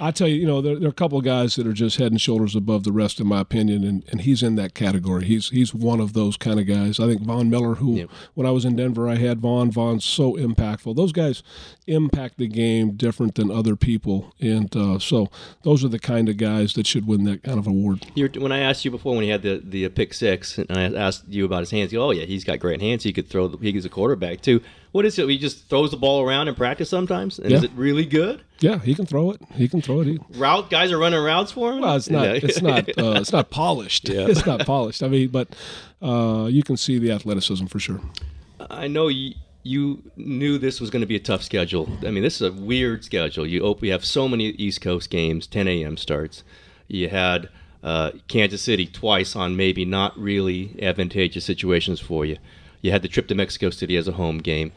I 0.00 0.10
tell 0.12 0.28
you, 0.28 0.36
you 0.36 0.46
know, 0.46 0.60
there, 0.60 0.76
there 0.76 0.86
are 0.86 0.90
a 0.90 0.94
couple 0.94 1.18
of 1.18 1.24
guys 1.24 1.56
that 1.56 1.66
are 1.66 1.72
just 1.72 1.98
head 1.98 2.12
and 2.12 2.20
shoulders 2.20 2.54
above 2.54 2.84
the 2.84 2.92
rest, 2.92 3.18
in 3.20 3.26
my 3.26 3.40
opinion, 3.40 3.82
and, 3.84 4.04
and 4.10 4.20
he's 4.20 4.42
in 4.42 4.54
that 4.56 4.74
category. 4.74 5.24
He's 5.24 5.48
he's 5.50 5.74
one 5.74 6.00
of 6.00 6.12
those 6.12 6.36
kind 6.36 6.60
of 6.60 6.66
guys. 6.66 7.00
I 7.00 7.06
think 7.06 7.22
Von 7.22 7.50
Miller, 7.50 7.74
who 7.76 7.96
Yep. 7.96 8.10
when 8.34 8.46
I 8.46 8.50
was 8.50 8.64
in 8.64 8.76
Denver, 8.76 9.08
I 9.08 9.16
had 9.16 9.40
Von. 9.40 9.70
Von's 9.70 10.04
so 10.04 10.34
impactful. 10.34 10.94
Those 10.96 11.12
guys 11.12 11.42
impact 11.86 12.38
the 12.38 12.46
game 12.46 12.92
different 12.92 13.34
than 13.34 13.50
other 13.50 13.74
people, 13.76 14.32
and 14.40 14.74
uh, 14.76 14.98
so 14.98 15.28
those 15.62 15.84
are 15.84 15.88
the 15.88 15.98
kind 15.98 16.28
of 16.28 16.36
guys 16.36 16.74
that 16.74 16.86
should 16.86 17.06
win 17.06 17.24
that 17.24 17.42
kind 17.42 17.58
of 17.58 17.66
award. 17.66 18.06
You 18.14 18.30
were, 18.32 18.40
when 18.40 18.52
I 18.52 18.58
asked 18.60 18.84
you 18.84 18.90
before 18.90 19.14
when 19.14 19.24
he 19.24 19.30
had 19.30 19.42
the, 19.42 19.60
the 19.64 19.88
pick 19.88 20.14
six, 20.14 20.56
and 20.58 20.70
I 20.70 20.82
asked 20.84 21.24
you 21.28 21.44
about 21.44 21.60
his 21.60 21.70
hands, 21.70 21.92
you 21.92 21.98
go, 21.98 22.06
oh 22.06 22.10
yeah, 22.12 22.24
he's 22.26 22.44
got 22.44 22.58
great 22.60 22.80
hands. 22.80 23.02
He 23.02 23.12
could 23.12 23.28
throw. 23.28 23.48
The, 23.48 23.58
he's 23.58 23.84
a 23.84 23.88
quarterback 23.88 24.40
too. 24.40 24.62
What 24.92 25.06
is 25.06 25.18
it? 25.18 25.28
He 25.28 25.38
just 25.38 25.68
throws 25.68 25.90
the 25.92 25.96
ball 25.96 26.20
around 26.26 26.48
in 26.48 26.54
practice 26.54 26.88
sometimes, 26.88 27.38
and 27.38 27.52
is 27.52 27.62
it 27.62 27.70
really 27.76 28.04
good? 28.04 28.42
Yeah, 28.58 28.78
he 28.78 28.94
can 28.94 29.06
throw 29.06 29.30
it. 29.30 29.40
He 29.54 29.68
can 29.68 29.80
throw 29.80 30.00
it. 30.00 30.06
He, 30.08 30.18
Route 30.34 30.68
guys 30.68 30.90
are 30.90 30.98
running 30.98 31.22
routes 31.22 31.52
for 31.52 31.72
him. 31.72 31.80
Well, 31.80 31.96
it's 31.96 32.10
not. 32.10 32.24
Yeah. 32.26 32.40
It's 32.42 32.60
not. 32.60 32.88
Uh, 32.98 33.12
it's 33.20 33.32
not 33.32 33.50
polished. 33.50 34.08
Yeah. 34.10 34.26
It's 34.26 34.44
not 34.44 34.66
polished. 34.66 35.02
I 35.02 35.08
mean, 35.08 35.28
but 35.28 35.54
uh, 36.02 36.48
you 36.50 36.62
can 36.62 36.76
see 36.76 36.98
the 36.98 37.12
athleticism 37.12 37.66
for 37.66 37.78
sure. 37.78 38.00
I 38.68 38.88
know 38.88 39.08
you, 39.08 39.34
you 39.62 40.02
knew 40.16 40.58
this 40.58 40.80
was 40.80 40.90
going 40.90 41.00
to 41.00 41.06
be 41.06 41.16
a 41.16 41.20
tough 41.20 41.42
schedule. 41.42 41.88
I 42.04 42.10
mean, 42.10 42.22
this 42.22 42.40
is 42.40 42.48
a 42.48 42.52
weird 42.52 43.04
schedule. 43.04 43.46
You 43.46 43.62
op- 43.62 43.82
you 43.84 43.92
have 43.92 44.04
so 44.04 44.26
many 44.28 44.46
East 44.48 44.80
Coast 44.80 45.10
games, 45.10 45.46
10 45.46 45.68
a.m. 45.68 45.96
starts. 45.96 46.42
You 46.88 47.08
had 47.08 47.48
uh, 47.82 48.10
Kansas 48.28 48.60
City 48.62 48.86
twice 48.86 49.36
on 49.36 49.56
maybe 49.56 49.84
not 49.84 50.18
really 50.18 50.76
advantageous 50.82 51.44
situations 51.44 52.00
for 52.00 52.24
you. 52.26 52.36
You 52.82 52.90
had 52.92 53.02
the 53.02 53.08
trip 53.08 53.26
to 53.28 53.34
Mexico 53.34 53.70
City 53.70 53.96
as 53.96 54.08
a 54.08 54.12
home 54.12 54.38
game. 54.38 54.72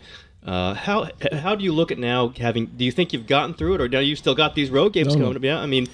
Uh, 0.46 0.74
how 0.74 1.10
how 1.32 1.56
do 1.56 1.64
you 1.64 1.72
look 1.72 1.92
at 1.92 1.98
now 1.98 2.30
having? 2.38 2.66
Do 2.66 2.84
you 2.84 2.92
think 2.92 3.14
you've 3.14 3.28
gotten 3.28 3.54
through 3.54 3.76
it, 3.76 3.82
or 3.82 3.88
now 3.88 4.00
you 4.00 4.16
still 4.16 4.36
got 4.36 4.56
these 4.56 4.70
road 4.70 4.92
games 4.94 5.10
No, 5.10 5.14
no. 5.16 5.20
coming 5.28 5.38
up? 5.38 5.44
Yeah, 5.44 5.60
I 5.60 5.66
mean, 5.66 5.88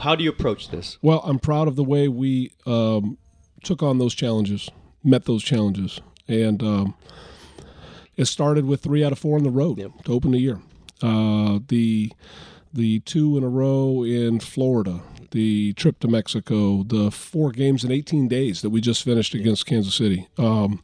how 0.00 0.14
do 0.14 0.22
you 0.22 0.28
approach 0.30 0.68
this? 0.68 0.98
Well, 1.00 1.20
I'm 1.24 1.38
proud 1.38 1.66
of 1.66 1.76
the 1.76 1.84
way 1.84 2.08
we 2.08 2.52
um, 2.66 3.16
took 3.64 3.82
on 3.82 3.96
those 3.98 4.14
challenges, 4.14 4.68
met 5.02 5.24
those 5.24 5.42
challenges, 5.42 5.98
and 6.28 6.62
um, 6.62 6.94
it 8.16 8.26
started 8.26 8.66
with 8.66 8.82
three 8.82 9.02
out 9.02 9.12
of 9.12 9.18
four 9.18 9.36
on 9.38 9.44
the 9.44 9.50
road 9.50 9.78
Yep. 9.78 10.04
to 10.04 10.12
open 10.12 10.32
the 10.32 10.40
year. 10.40 10.60
Uh, 11.02 11.60
the 11.68 12.12
the 12.72 13.00
two 13.00 13.38
in 13.38 13.44
a 13.44 13.48
row 13.48 14.02
in 14.04 14.40
Florida, 14.40 15.00
the 15.30 15.72
trip 15.74 15.98
to 16.00 16.08
Mexico, 16.08 16.82
the 16.82 17.10
four 17.10 17.50
games 17.50 17.82
in 17.84 17.90
18 17.90 18.28
days 18.28 18.60
that 18.60 18.68
we 18.68 18.82
just 18.82 19.02
finished 19.02 19.34
against 19.34 19.64
Kansas 19.64 19.94
City. 19.94 20.28
Um, 20.36 20.82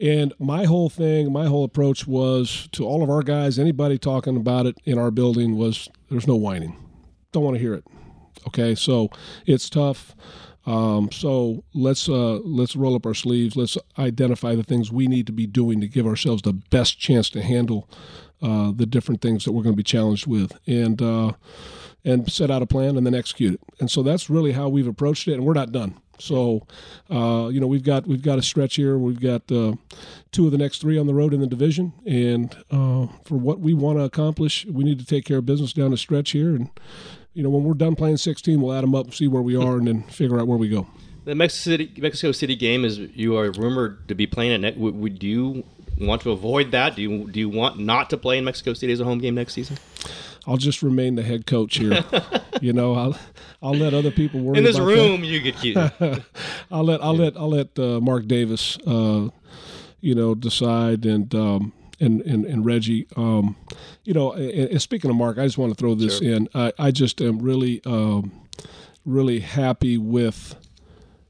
and 0.00 0.32
my 0.38 0.64
whole 0.64 0.88
thing, 0.88 1.32
my 1.32 1.46
whole 1.46 1.64
approach 1.64 2.06
was 2.06 2.68
to 2.72 2.86
all 2.86 3.02
of 3.02 3.10
our 3.10 3.22
guys, 3.22 3.58
anybody 3.58 3.98
talking 3.98 4.36
about 4.36 4.66
it 4.66 4.78
in 4.84 4.98
our 4.98 5.10
building 5.10 5.56
was 5.56 5.88
there's 6.10 6.26
no 6.26 6.36
whining. 6.36 6.76
Don't 7.32 7.44
want 7.44 7.56
to 7.56 7.60
hear 7.60 7.74
it. 7.74 7.84
Okay, 8.48 8.74
so 8.74 9.10
it's 9.46 9.68
tough. 9.68 10.14
Um, 10.66 11.10
so 11.10 11.64
let's 11.74 12.08
uh, 12.08 12.38
let's 12.44 12.76
roll 12.76 12.94
up 12.94 13.06
our 13.06 13.14
sleeves. 13.14 13.56
Let's 13.56 13.76
identify 13.98 14.54
the 14.54 14.62
things 14.62 14.92
we 14.92 15.06
need 15.06 15.26
to 15.26 15.32
be 15.32 15.46
doing 15.46 15.80
to 15.80 15.88
give 15.88 16.06
ourselves 16.06 16.42
the 16.42 16.52
best 16.52 16.98
chance 16.98 17.30
to 17.30 17.42
handle 17.42 17.88
uh, 18.42 18.72
the 18.74 18.86
different 18.86 19.20
things 19.20 19.44
that 19.44 19.52
we're 19.52 19.62
going 19.62 19.74
to 19.74 19.76
be 19.76 19.82
challenged 19.82 20.26
with, 20.26 20.52
and 20.66 21.00
uh, 21.00 21.32
and 22.04 22.30
set 22.30 22.50
out 22.50 22.62
a 22.62 22.66
plan 22.66 22.96
and 22.96 23.06
then 23.06 23.14
execute 23.14 23.54
it. 23.54 23.60
And 23.80 23.90
so 23.90 24.02
that's 24.02 24.30
really 24.30 24.52
how 24.52 24.68
we've 24.68 24.86
approached 24.86 25.28
it. 25.28 25.34
And 25.34 25.44
we're 25.44 25.54
not 25.54 25.72
done. 25.72 25.98
So 26.20 26.66
uh, 27.10 27.48
you 27.52 27.60
know 27.60 27.66
we've 27.66 27.82
got 27.82 28.06
we've 28.06 28.22
got 28.22 28.38
a 28.38 28.42
stretch 28.42 28.76
here. 28.76 28.98
We've 28.98 29.20
got 29.20 29.50
uh, 29.50 29.74
two 30.32 30.46
of 30.46 30.52
the 30.52 30.58
next 30.58 30.80
three 30.80 30.98
on 30.98 31.06
the 31.06 31.14
road 31.14 31.34
in 31.34 31.40
the 31.40 31.46
division, 31.46 31.92
and 32.06 32.54
uh, 32.70 33.06
for 33.24 33.36
what 33.36 33.60
we 33.60 33.74
want 33.74 33.98
to 33.98 34.04
accomplish, 34.04 34.66
we 34.66 34.84
need 34.84 34.98
to 34.98 35.06
take 35.06 35.24
care 35.24 35.38
of 35.38 35.46
business 35.46 35.72
down 35.72 35.90
the 35.90 35.96
stretch 35.96 36.30
here 36.30 36.54
and 36.54 36.70
you 37.32 37.42
know, 37.42 37.50
when 37.50 37.64
we're 37.64 37.74
done 37.74 37.94
playing 37.94 38.16
16, 38.16 38.60
we'll 38.60 38.74
add 38.74 38.82
them 38.82 38.94
up, 38.94 39.06
and 39.06 39.14
see 39.14 39.28
where 39.28 39.42
we 39.42 39.56
are, 39.56 39.76
and 39.76 39.86
then 39.86 40.02
figure 40.04 40.38
out 40.40 40.46
where 40.46 40.58
we 40.58 40.68
go. 40.68 40.86
The 41.24 41.34
Mexico 41.34 41.70
City 41.70 41.92
Mexico 42.00 42.32
City 42.32 42.56
game 42.56 42.84
is 42.84 42.98
you 42.98 43.36
are 43.36 43.50
rumored 43.52 44.08
to 44.08 44.14
be 44.14 44.26
playing 44.26 44.64
it. 44.64 44.76
Would 44.76 45.22
you 45.22 45.64
want 46.00 46.22
to 46.22 46.32
avoid 46.32 46.70
that? 46.72 46.96
Do 46.96 47.02
you 47.02 47.30
do 47.30 47.38
you 47.38 47.48
want 47.48 47.78
not 47.78 48.10
to 48.10 48.16
play 48.16 48.38
in 48.38 48.44
Mexico 48.44 48.72
City 48.72 48.92
as 48.92 49.00
a 49.00 49.04
home 49.04 49.18
game 49.18 49.34
next 49.34 49.52
season? 49.52 49.78
I'll 50.46 50.56
just 50.56 50.82
remain 50.82 51.14
the 51.14 51.22
head 51.22 51.46
coach 51.46 51.78
here. 51.78 52.04
you 52.60 52.72
know, 52.72 52.94
I'll 52.94 53.18
I'll 53.62 53.74
let 53.74 53.94
other 53.94 54.10
people 54.10 54.40
worry 54.40 54.58
In 54.58 54.64
this 54.64 54.78
room, 54.78 55.24
you 55.24 55.40
could 55.40 55.56
keep. 55.60 55.76
I'll 56.70 56.84
let 56.84 57.02
I'll 57.02 57.16
let 57.16 57.36
I'll 57.36 57.50
let 57.50 57.78
uh, 57.78 58.00
Mark 58.00 58.26
Davis, 58.26 58.78
uh, 58.86 59.28
you 60.00 60.14
know, 60.14 60.34
decide 60.34 61.04
and. 61.06 61.34
Um, 61.34 61.72
and, 62.02 62.22
and, 62.22 62.46
and 62.46 62.64
Reggie, 62.64 63.06
um, 63.14 63.56
you 64.04 64.14
know, 64.14 64.32
and, 64.32 64.70
and 64.70 64.80
speaking 64.80 65.10
of 65.10 65.16
Mark, 65.18 65.36
I 65.36 65.44
just 65.44 65.58
want 65.58 65.70
to 65.70 65.78
throw 65.78 65.94
this 65.94 66.16
Sure. 66.18 66.32
in. 66.32 66.48
I, 66.54 66.72
I 66.78 66.90
just 66.92 67.20
am 67.20 67.40
really, 67.40 67.82
um, 67.84 68.32
really 69.04 69.40
happy 69.40 69.98
with, 69.98 70.56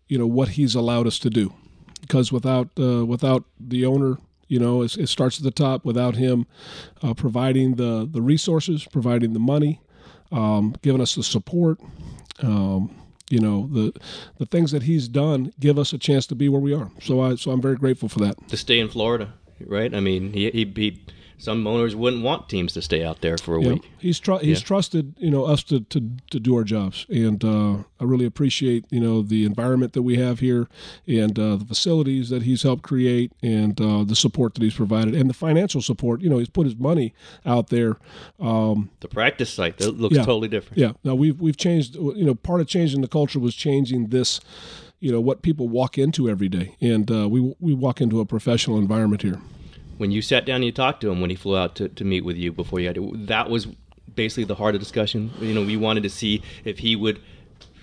you 0.07 0.17
know, 0.17 0.29
what 0.29 0.51
he's 0.51 0.77
allowed 0.77 1.09
us 1.09 1.19
to 1.19 1.29
do, 1.29 1.53
because 2.03 2.31
without 2.31 2.69
uh, 2.79 3.05
without 3.05 3.43
the 3.59 3.85
owner, 3.85 4.19
you 4.51 4.59
know, 4.59 4.83
it, 4.83 4.99
it 4.99 5.09
starts 5.09 5.39
at 5.39 5.45
the 5.45 5.51
top. 5.53 5.85
Without 5.85 6.17
him 6.17 6.47
uh, 7.03 7.15
providing 7.15 7.77
the 7.77 8.07
the 8.11 8.21
resources, 8.21 8.85
providing 8.85 9.33
the 9.33 9.39
money, 9.39 9.81
um, 10.33 10.75
giving 10.83 11.01
us 11.01 11.15
the 11.15 11.23
support, 11.23 11.79
um, 12.43 12.91
you 13.31 13.39
know, 13.39 13.69
the 13.73 13.93
the 14.39 14.47
things 14.47 14.73
that 14.73 14.83
he's 14.83 15.07
done 15.09 15.53
give 15.61 15.79
us 15.79 15.93
a 15.93 15.99
chance 15.99 16.27
to 16.27 16.35
be 16.35 16.49
where 16.49 16.61
we 16.61 16.75
are. 16.75 16.91
So 17.01 17.21
I 17.21 17.37
so 17.37 17.53
I'm 17.53 17.63
very 17.63 17.77
grateful 17.77 18.09
for 18.09 18.19
that. 18.21 18.49
to 18.49 18.57
stay 18.57 18.81
in 18.81 18.89
Florida, 18.89 19.33
right? 19.67 19.95
I 19.95 20.01
mean, 20.01 20.33
he 20.33 20.51
he, 20.51 20.65
he 20.75 21.01
some 21.41 21.67
owners 21.67 21.97
wouldn't 21.97 22.23
want 22.23 22.49
teams 22.49 22.73
to 22.75 22.83
stay 22.83 23.03
out 23.03 23.21
there 23.23 23.39
for 23.39 23.57
a 23.57 23.63
Yeah. 23.63 23.73
week. 23.73 23.91
He's 23.99 24.19
tr- 24.21 24.39
he's 24.43 24.61
Yeah. 24.61 24.67
trusted 24.67 25.15
you 25.19 25.31
know 25.31 25.45
us 25.45 25.63
to, 25.65 25.81
to 25.81 26.01
to 26.31 26.39
do 26.39 26.55
our 26.55 26.65
jobs, 26.65 27.07
and 27.09 27.43
uh, 27.45 27.73
I 27.99 28.05
really 28.05 28.27
appreciate 28.27 28.85
you 28.91 29.01
know 29.01 29.23
the 29.23 29.45
environment 29.45 29.93
that 29.95 30.03
we 30.03 30.17
have 30.17 30.41
here, 30.41 30.69
and 31.07 31.39
uh, 31.39 31.57
the 31.57 31.65
facilities 31.65 32.29
that 32.29 32.43
he's 32.43 32.63
helped 32.63 32.83
create, 32.83 33.33
and 33.43 33.81
uh, 33.81 34.05
the 34.05 34.15
support 34.15 34.55
that 34.55 34.63
he's 34.63 34.75
provided, 34.75 35.15
and 35.15 35.29
the 35.31 35.35
financial 35.35 35.81
support. 35.83 36.21
You 36.21 36.29
know, 36.31 36.39
he's 36.39 36.49
put 36.51 36.67
his 36.67 36.77
money 36.77 37.15
out 37.45 37.69
there. 37.69 37.97
Um, 38.39 38.91
The 39.01 39.09
practice 39.09 39.51
site 39.51 39.79
that 39.79 39.99
looks 39.99 40.17
Yeah. 40.17 40.25
totally 40.25 40.49
different. 40.49 40.79
yeah, 40.79 40.93
now 41.05 41.15
we've 41.15 41.41
we've 41.41 41.57
changed. 41.57 41.97
You 41.97 42.25
know, 42.25 42.35
part 42.35 42.61
of 42.61 42.67
changing 42.67 43.01
the 43.01 43.09
culture 43.09 43.41
was 43.41 43.55
changing 43.55 44.09
this. 44.09 44.41
You 45.01 45.11
know 45.13 45.21
what 45.23 45.41
people 45.41 45.67
walk 45.69 45.97
into 45.97 46.29
every 46.29 46.49
day, 46.51 46.75
and 46.81 47.11
uh, 47.11 47.27
we 47.29 47.55
we 47.59 47.73
walk 47.73 48.03
into 48.03 48.21
a 48.21 48.27
professional 48.27 48.77
environment 48.79 49.23
here. 49.23 49.41
When 50.01 50.11
you 50.11 50.23
sat 50.23 50.47
down 50.47 50.57
and 50.57 50.65
you 50.65 50.73
talked 50.73 51.03
to 51.03 51.11
him 51.11 51.21
when 51.21 51.29
he 51.29 51.37
flew 51.37 51.59
out 51.59 51.77
to, 51.77 51.91
to 51.91 52.05
meet 52.07 52.25
with 52.25 52.39
you 52.39 52.53
before 52.53 52.81
you 52.81 52.87
had 52.87 52.95
to, 52.95 53.13
that 53.27 53.51
was 53.51 53.67
basically 54.15 54.45
the 54.45 54.55
heart 54.55 54.75
of 54.75 54.81
discussion. 54.81 55.31
You 55.41 55.53
know, 55.53 55.61
we 55.61 55.77
wanted 55.77 56.05
to 56.05 56.09
see 56.09 56.41
if 56.65 56.79
he 56.79 56.97
would 56.97 57.21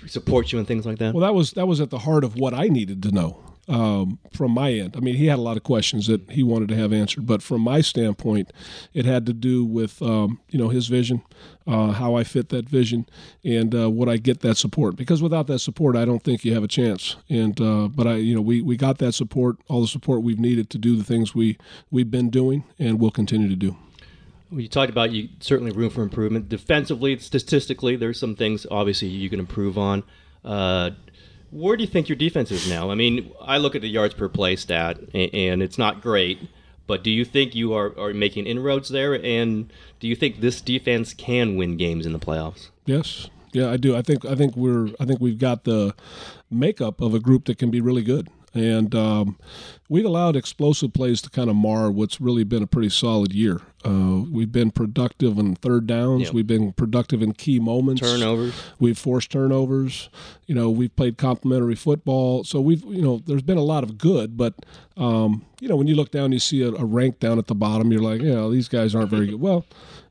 support 0.08 0.52
you 0.52 0.58
and 0.58 0.68
things 0.68 0.84
like 0.84 0.98
that. 0.98 1.14
Well, 1.14 1.22
that 1.22 1.36
was 1.36 1.52
that 1.52 1.68
was 1.68 1.80
at 1.80 1.92
the 1.92 2.00
heart 2.00 2.24
of 2.24 2.36
what 2.36 2.56
I 2.56 2.70
needed 2.70 3.04
to 3.04 3.12
know 3.12 3.47
um, 3.68 4.20
from 4.34 4.52
my 4.52 4.72
end. 4.72 4.96
I 4.96 5.00
mean, 5.00 5.16
he 5.16 5.28
had 5.28 5.40
a 5.40 5.42
lot 5.42 5.58
of 5.58 5.64
questions 5.64 6.08
that 6.08 6.30
he 6.32 6.44
wanted 6.44 6.70
to 6.70 6.76
have 6.76 6.94
answered, 6.94 7.26
but 7.26 7.42
from 7.42 7.62
my 7.62 7.82
standpoint, 7.82 8.52
it 8.94 9.06
had 9.06 9.26
to 9.26 9.34
do 9.34 9.66
with 9.66 10.02
um, 10.02 10.40
you 10.50 10.58
know 10.58 10.70
his 10.70 10.88
vision, 10.88 11.22
uh, 11.66 11.92
how 11.92 12.16
I 12.16 12.24
fit 12.24 12.50
that 12.50 12.70
vision, 12.70 13.08
and 13.44 13.76
uh, 13.76 13.90
would 13.90 14.10
I 14.10 14.18
get 14.18 14.40
that 14.42 14.58
support? 14.58 14.96
Because 14.96 15.22
without 15.22 15.48
that 15.48 15.60
support, 15.60 15.96
I 15.96 16.06
don't 16.06 16.24
think 16.24 16.46
you 16.46 16.54
have 16.54 16.64
a 16.64 16.68
chance. 16.68 17.18
And 17.30 17.60
uh, 17.60 17.88
but 17.90 18.08
I, 18.08 18.16
you 18.16 18.36
know, 18.36 18.42
we 18.42 18.62
we 18.62 18.78
got 18.78 19.00
that 19.00 19.14
support, 19.14 19.58
all 19.68 19.82
the 19.82 19.88
support 19.88 20.24
we've 20.24 20.40
needed 20.40 20.70
to 20.72 20.78
do 20.78 20.96
the 20.96 21.04
things 21.04 21.36
we 21.36 21.58
we've 21.92 22.12
been 22.12 22.30
doing 22.30 22.64
and 22.80 23.00
will 23.00 23.12
continue 23.12 23.50
to 23.50 23.56
do. 23.56 23.76
Well, 24.50 24.62
you 24.62 24.70
talked 24.70 24.90
about 24.90 25.12
you 25.12 25.28
certainly 25.42 25.72
room 25.72 25.90
for 25.90 26.04
improvement 26.04 26.48
defensively, 26.48 27.18
statistically. 27.20 27.98
There's 27.98 28.20
some 28.20 28.36
things 28.36 28.66
obviously 28.72 29.10
you 29.10 29.30
can 29.30 29.40
improve 29.40 29.78
on. 29.78 30.04
Uh, 30.46 30.92
where 31.52 31.78
do 31.78 31.84
you 31.84 31.90
think 31.90 32.10
your 32.10 32.16
defense 32.16 32.52
is 32.52 32.70
now? 32.70 32.92
I 32.92 32.96
mean, 32.96 33.32
I 33.42 33.58
look 33.58 33.76
at 33.76 33.82
the 33.82 33.90
yards 33.90 34.14
per 34.14 34.30
play 34.30 34.56
stat, 34.56 35.00
and 35.14 35.62
it's 35.62 35.78
not 35.78 36.02
great. 36.02 36.40
But 36.88 37.04
do 37.04 37.12
you 37.12 37.26
think 37.26 37.54
you 37.54 37.74
are, 37.74 37.98
are 38.00 38.14
making 38.14 38.48
inroads 38.48 38.90
there? 38.90 39.14
And 39.14 39.72
do 40.00 40.08
you 40.08 40.16
think 40.16 40.40
this 40.40 40.62
defense 40.62 41.14
can 41.14 41.58
win 41.58 41.76
games 41.76 42.06
in 42.06 42.14
the 42.14 42.20
playoffs? 42.20 42.70
Yes. 42.86 43.30
Yeah, 43.52 43.70
I 43.70 43.78
do. 43.78 43.96
I 43.96 44.02
think 44.02 44.26
I 44.26 44.36
think 44.36 44.56
we're 44.56 44.90
I 45.00 45.06
think 45.06 45.20
we've 45.20 45.40
got 45.40 45.64
the 45.64 45.94
makeup 46.50 47.02
of 47.02 47.14
a 47.14 47.20
group 47.20 47.46
that 47.46 47.58
can 47.58 47.72
be 47.72 47.82
really 47.82 48.04
good. 48.04 48.30
And 48.54 48.96
um, 48.96 49.38
we've 49.88 50.06
allowed 50.06 50.36
explosive 50.36 50.94
plays 50.94 51.22
to 51.22 51.30
kind 51.30 51.50
of 51.50 51.56
mar 51.56 51.92
what's 51.92 52.20
really 52.20 52.44
been 52.44 52.64
a 52.64 52.68
pretty 52.68 52.90
solid 52.90 53.34
year. 53.34 53.62
Uh, 53.86 54.24
we've 54.32 54.52
been 54.52 54.72
productive 54.72 55.38
in 55.38 55.56
third 55.56 55.86
downs. 55.86 56.24
Yep. 56.24 56.34
We've 56.34 56.48
been 56.48 56.74
productive 56.74 57.22
in 57.22 57.34
key 57.34 57.60
moments. 57.60 58.02
Turnovers. 58.02 58.56
We've 58.80 58.98
forced 58.98 59.32
turnovers. 59.32 60.10
You 60.48 60.56
know, 60.56 60.70
we've 60.70 60.96
played 60.96 61.18
complementary 61.18 61.76
football. 61.76 62.44
So 62.44 62.60
we've, 62.60 62.84
you 62.86 63.02
know, 63.02 63.22
there's 63.26 63.44
been 63.44 63.58
a 63.58 63.64
lot 63.64 63.84
of 63.84 63.98
good. 63.98 64.38
But, 64.38 64.56
um, 64.96 65.46
you 65.60 65.68
know, 65.68 65.76
when 65.76 65.88
you 65.88 65.96
look 65.96 66.12
down, 66.12 66.32
you 66.32 66.40
see 66.40 66.64
a, 66.64 66.70
a 66.70 66.86
rank 66.86 67.20
down 67.20 67.38
at 67.38 67.48
the 67.48 67.56
bottom. 67.56 67.92
You're 67.92 68.02
like, 68.02 68.22
yeah, 68.22 68.48
these 68.50 68.68
guys 68.68 68.96
aren't 68.96 69.12
very 69.12 69.28
good. 69.28 69.40
Well, 69.40 69.66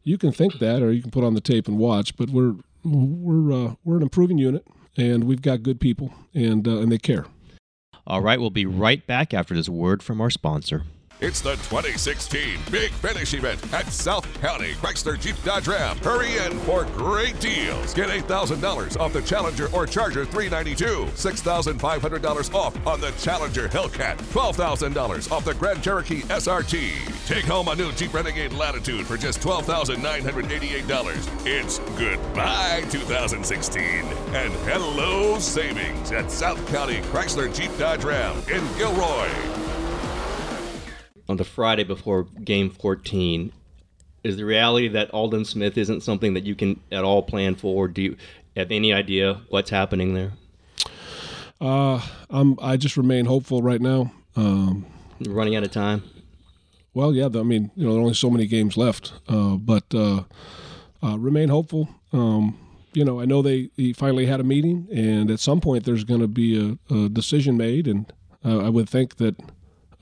you 0.05 0.19
can 0.19 0.31
think 0.31 0.59
that, 0.61 0.83
or 0.83 0.93
you 0.93 1.03
can 1.03 1.11
put 1.11 1.25
on 1.25 1.35
the 1.35 1.41
tape 1.41 1.67
and 1.67 1.79
watch. 1.79 2.17
But 2.17 2.31
we're 2.31 2.55
we're 2.85 3.53
uh, 3.53 3.75
we're 3.83 3.97
an 3.97 4.03
improving 4.03 4.39
unit, 4.39 4.65
and 4.97 5.25
we've 5.25 5.43
got 5.43 5.65
good 5.65 5.81
people, 5.81 6.15
and 6.33 6.69
uh, 6.69 6.79
and 6.79 6.93
they 6.93 6.99
care. 6.99 7.27
All 8.07 8.21
right, 8.21 8.41
we'll 8.41 8.51
be 8.51 8.67
right 8.67 9.05
back 9.07 9.35
after 9.35 9.55
this 9.55 9.69
word 9.69 10.03
from 10.03 10.21
our 10.21 10.31
sponsor. 10.31 10.85
It's 11.19 11.41
the 11.41 11.53
2016 11.53 12.59
Big 12.71 12.93
Finish 12.93 13.33
event 13.33 13.73
at 13.73 13.87
South 13.87 14.31
County 14.43 14.75
Chrysler 14.75 15.19
Jeep 15.19 15.35
Dodge 15.43 15.67
Ram. 15.67 15.97
Hurry 15.99 16.37
in 16.37 16.59
for 16.61 16.85
great 16.85 17.41
deals. 17.41 17.95
Get 17.95 18.11
$8,000 18.11 19.01
off 19.01 19.15
the 19.15 19.23
Challenger 19.23 19.71
or 19.73 19.87
Charger 19.87 20.27
392, 20.27 21.07
$6,500 21.15 22.55
off 22.55 22.87
on 22.87 23.01
the 23.01 23.13
Challenger 23.13 23.67
Hellcat, 23.69 24.19
$12,000 24.19 25.33
off 25.33 25.47
the 25.47 25.55
Grand 25.55 25.83
Cherokee 25.83 26.21
SRT. 26.23 27.27
Take 27.27 27.47
home 27.47 27.69
a 27.69 27.75
new 27.75 27.93
Jeep 27.93 28.13
Renegade 28.13 28.53
Latitude 28.53 29.07
for 29.07 29.17
just 29.17 29.41
$12,988. 29.41 31.47
It's 31.47 31.79
goodbye 31.99 32.85
2016 32.91 34.05
and 34.37 34.53
hello 34.69 35.39
savings 35.39 36.13
at 36.13 36.31
South 36.31 36.59
County 36.69 36.97
Chrysler 37.11 37.53
Jeep 37.57 37.71
Dodge 37.79 38.05
Ram 38.05 38.37
in 38.53 38.63
Gilroy. 38.77 39.31
on 41.27 41.39
the 41.39 41.45
Friday 41.45 41.85
before 41.85 42.25
Game 42.45 42.69
14, 42.69 43.51
is 44.25 44.37
the 44.37 44.45
reality 44.45 44.89
that 44.89 45.11
Aldon 45.15 45.47
Smith 45.47 45.79
isn't 45.79 46.03
something 46.03 46.35
that 46.35 46.45
you 46.45 46.55
can 46.55 46.79
at 46.93 47.03
all 47.03 47.23
plan 47.23 47.55
for? 47.55 47.89
Do 47.89 48.03
you 48.03 48.17
have 48.55 48.71
any 48.71 48.93
idea 48.93 49.41
what's 49.49 49.71
happening 49.71 50.13
there? 50.13 50.33
Uh, 51.59 52.03
I'm 52.29 52.59
I 52.61 52.77
just 52.77 52.99
remain 52.99 53.25
hopeful 53.25 53.63
right 53.63 53.81
now. 53.81 54.13
Um, 54.37 54.85
You're 55.19 55.33
running 55.33 55.57
out 55.57 55.65
of 55.65 55.71
time. 55.71 56.03
Well, 56.93 57.15
yeah, 57.15 57.31
I 57.35 57.43
mean, 57.43 57.71
you 57.75 57.87
know, 57.87 57.93
there 57.93 58.01
are 58.01 58.03
only 58.03 58.13
so 58.13 58.29
many 58.29 58.47
games 58.47 58.77
left, 58.77 59.15
uh, 59.29 59.57
but 59.57 59.85
uh, 59.95 60.25
uh, 61.03 61.17
remain 61.19 61.49
hopeful. 61.49 61.89
Um, 62.13 62.59
you 62.97 63.05
know, 63.05 63.21
I 63.21 63.27
know 63.27 63.43
they 63.43 63.69
he 63.77 63.93
finally 63.93 64.25
had 64.25 64.41
a 64.41 64.43
meeting, 64.43 64.89
and 64.91 65.31
at 65.31 65.39
some 65.39 65.61
point 65.61 65.85
there's 65.85 66.03
going 66.03 66.23
to 66.23 66.27
be 66.27 66.79
a, 66.91 66.95
a 66.95 67.11
decision 67.11 67.59
made, 67.59 67.87
and 67.87 68.11
uh, 68.43 68.61
I 68.61 68.71
would 68.71 68.89
think 68.89 69.17
that 69.17 69.39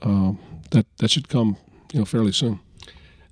um, 0.01 0.39
that 0.71 0.85
that 0.99 1.11
should 1.11 1.27
come, 1.27 1.57
you 1.91 1.99
know, 1.99 2.05
fairly 2.05 2.31
soon. 2.31 2.61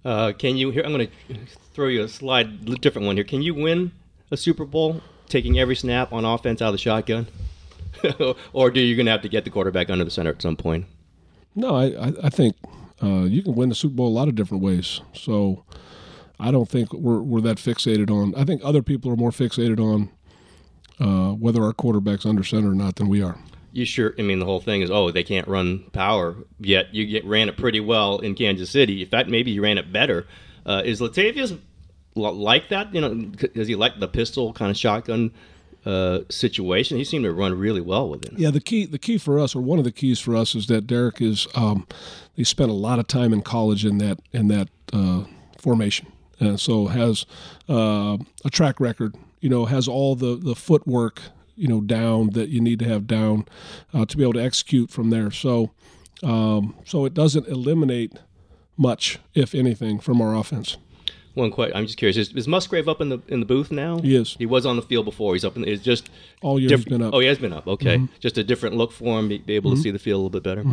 Uh, 0.04 0.34
can 0.34 0.58
you? 0.58 0.72
Here, 0.72 0.84
I'm 0.84 0.92
going 0.92 1.08
to 1.08 1.36
throw 1.74 1.88
you 1.88 2.04
a 2.04 2.10
slide, 2.10 2.82
different 2.82 3.06
one 3.06 3.16
here. 3.16 3.24
Can 3.24 3.42
you 3.42 3.54
win 3.54 3.94
a 4.32 4.36
Super 4.36 4.66
Bowl 4.66 5.00
taking 5.30 5.58
every 5.58 5.78
snap 5.78 6.12
on 6.12 6.26
offense 6.26 6.62
out 6.62 6.68
of 6.68 6.74
the 6.74 6.78
shotgun, 6.78 7.28
or 8.52 8.70
do 8.70 8.82
you 8.82 8.98
going 8.98 9.06
to 9.06 9.14
have 9.14 9.22
to 9.22 9.30
get 9.30 9.46
the 9.46 9.50
quarterback 9.50 9.90
under 9.90 10.04
the 10.04 10.12
center 10.12 10.32
at 10.32 10.42
some 10.42 10.58
point? 10.58 10.88
No, 11.56 11.74
I 11.74 11.86
I, 11.86 12.14
I 12.24 12.30
think 12.30 12.58
uh, 13.02 13.24
you 13.24 13.42
can 13.42 13.56
win 13.56 13.70
the 13.70 13.76
Super 13.76 13.96
Bowl 13.96 14.10
a 14.10 14.16
lot 14.20 14.28
of 14.28 14.36
different 14.36 14.62
ways. 14.62 15.00
So 15.14 15.64
I 16.40 16.52
don't 16.52 16.70
think 16.70 16.94
we're 16.94 17.22
we're 17.22 17.42
that 17.42 17.58
fixated 17.58 18.10
on. 18.10 18.34
I 18.36 18.44
think 18.44 18.62
other 18.64 18.82
people 18.82 19.12
are 19.12 19.16
more 19.16 19.32
fixated 19.32 19.80
on 19.80 20.10
uh, 21.00 21.34
whether 21.34 21.64
our 21.64 21.74
quarterback's 21.74 22.26
under 22.26 22.44
center 22.44 22.72
or 22.72 22.76
not 22.76 22.96
than 22.96 23.08
we 23.08 23.22
are. 23.22 23.38
You 23.72 23.86
sure? 23.86 24.14
I 24.20 24.22
mean, 24.22 24.38
the 24.38 24.46
whole 24.46 24.60
thing 24.60 24.82
is, 24.82 24.92
oh, 24.92 25.10
they 25.10 25.24
can't 25.24 25.48
run 25.48 25.80
power 25.94 26.36
yet. 26.60 26.94
You 26.94 27.08
get 27.08 27.26
ran 27.26 27.50
it 27.50 27.58
pretty 27.58 27.80
well 27.80 28.20
in 28.20 28.36
Kansas 28.36 28.70
City. 28.70 29.02
In 29.02 29.10
fact, 29.10 29.30
maybe 29.30 29.52
you 29.52 29.64
ran 29.64 29.80
it 29.80 29.92
better. 29.92 30.28
Uh, 30.66 30.84
is 30.86 31.02
Latavius 31.02 31.60
like 32.16 32.70
that? 32.70 32.94
You 32.94 33.02
know, 33.02 33.16
does 33.16 33.68
he 33.68 33.76
like 33.76 34.00
the 34.00 34.08
pistol 34.08 34.54
kind 34.54 34.70
of 34.70 34.78
shotgun 34.78 35.32
uh, 35.86 36.20
situation? 36.30 36.98
He 36.98 37.04
seemed 37.04 37.24
to 37.26 37.34
run 37.34 37.58
really 37.58 37.82
well 37.82 38.10
with 38.10 38.26
it. 38.26 38.34
Yeah, 38.38 38.52
the 38.52 38.62
key 38.62 38.86
the 38.86 39.00
key 39.00 39.18
for 39.18 39.40
us, 39.40 39.56
or 39.56 39.62
one 39.62 39.80
of 39.80 39.86
the 39.86 39.92
keys 39.92 40.20
for 40.20 40.36
us, 40.36 40.54
is 40.54 40.68
that 40.68 40.86
Derek 40.86 41.20
is 41.20 41.48
um, 41.56 41.88
he 42.36 42.44
spent 42.44 42.70
a 42.70 42.76
lot 42.76 43.00
of 43.00 43.08
time 43.08 43.34
in 43.34 43.42
college 43.42 43.86
in 43.86 43.98
that 43.98 44.20
in 44.32 44.50
that 44.50 44.70
uh, 44.94 45.24
formation, 45.58 46.13
and 46.48 46.60
so 46.60 46.88
has 46.88 47.26
uh, 47.70 48.18
a 48.46 48.50
track 48.50 48.80
record. 48.80 49.16
You 49.40 49.50
know, 49.50 49.66
has 49.66 49.88
all 49.88 50.16
the 50.16 50.36
the 50.36 50.56
footwork 50.56 51.22
you 51.56 51.68
know 51.68 51.82
down 51.82 52.32
that 52.32 52.50
you 52.50 52.62
need 52.62 52.80
to 52.80 52.86
have 52.86 53.06
down 53.08 53.46
uh, 53.94 54.06
to 54.06 54.18
be 54.18 54.24
able 54.24 54.34
to 54.34 54.44
execute 54.44 54.90
from 54.90 55.10
there. 55.10 55.32
So 55.32 55.72
um, 56.24 56.76
so 56.86 57.06
it 57.06 57.14
doesn't 57.14 57.48
eliminate 57.48 58.14
much, 58.78 59.20
if 59.34 59.54
anything, 59.54 60.00
from 60.00 60.22
our 60.22 60.36
offense. 60.36 60.78
One 61.34 61.50
question. 61.52 61.76
I'm 61.76 61.86
just 61.86 61.98
curious. 61.98 62.16
Is, 62.16 62.34
is 62.34 62.48
Musgrave 62.48 62.88
up 62.88 63.02
in 63.02 63.10
the 63.10 63.20
in 63.28 63.40
the 63.40 63.46
booth 63.46 63.72
now? 63.72 64.00
He 64.00 64.16
is. 64.16 64.36
He 64.38 64.46
was 64.46 64.66
on 64.68 64.76
the 64.76 64.84
field 64.84 65.06
before. 65.06 65.34
He's 65.34 65.44
up 65.44 65.56
in. 65.56 65.64
The, 65.64 65.72
it's 65.72 65.84
just 65.84 66.10
All 66.44 66.60
year 66.60 66.70
diff- 66.70 66.82
he's 66.82 66.90
been 66.90 67.02
up. 67.02 67.14
Oh, 67.14 67.20
he 67.20 67.28
has 67.28 67.40
been 67.40 67.54
up. 67.54 67.68
Okay, 67.68 68.08
just 68.20 68.38
a 68.38 68.44
different 68.44 68.76
look 68.76 68.92
for 68.92 69.20
him. 69.20 69.30
Be, 69.30 69.40
be 69.40 69.56
able 69.56 69.72
to 69.72 69.78
see 69.78 69.90
the 69.90 70.00
field 70.00 70.20
a 70.20 70.24
little 70.24 70.30
bit 70.30 70.44
better. 70.44 70.64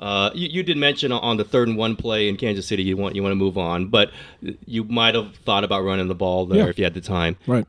Uh, 0.00 0.30
you, 0.34 0.48
you 0.48 0.62
did 0.62 0.76
mention 0.76 1.10
on 1.12 1.36
the 1.36 1.44
third 1.44 1.68
and 1.68 1.76
one 1.76 1.96
play 1.96 2.28
in 2.28 2.36
Kansas 2.36 2.66
City 2.66 2.82
you 2.84 2.96
want 2.96 3.16
you 3.16 3.22
want 3.22 3.32
to 3.32 3.36
move 3.36 3.58
on, 3.58 3.86
but 3.86 4.10
you 4.66 4.84
might 4.84 5.14
have 5.14 5.34
thought 5.38 5.64
about 5.64 5.82
running 5.82 6.08
the 6.08 6.14
ball 6.14 6.46
there 6.46 6.64
Yeah. 6.64 6.70
if 6.70 6.78
you 6.78 6.84
had 6.84 6.94
the 6.94 7.00
time. 7.00 7.36
Right. 7.46 7.66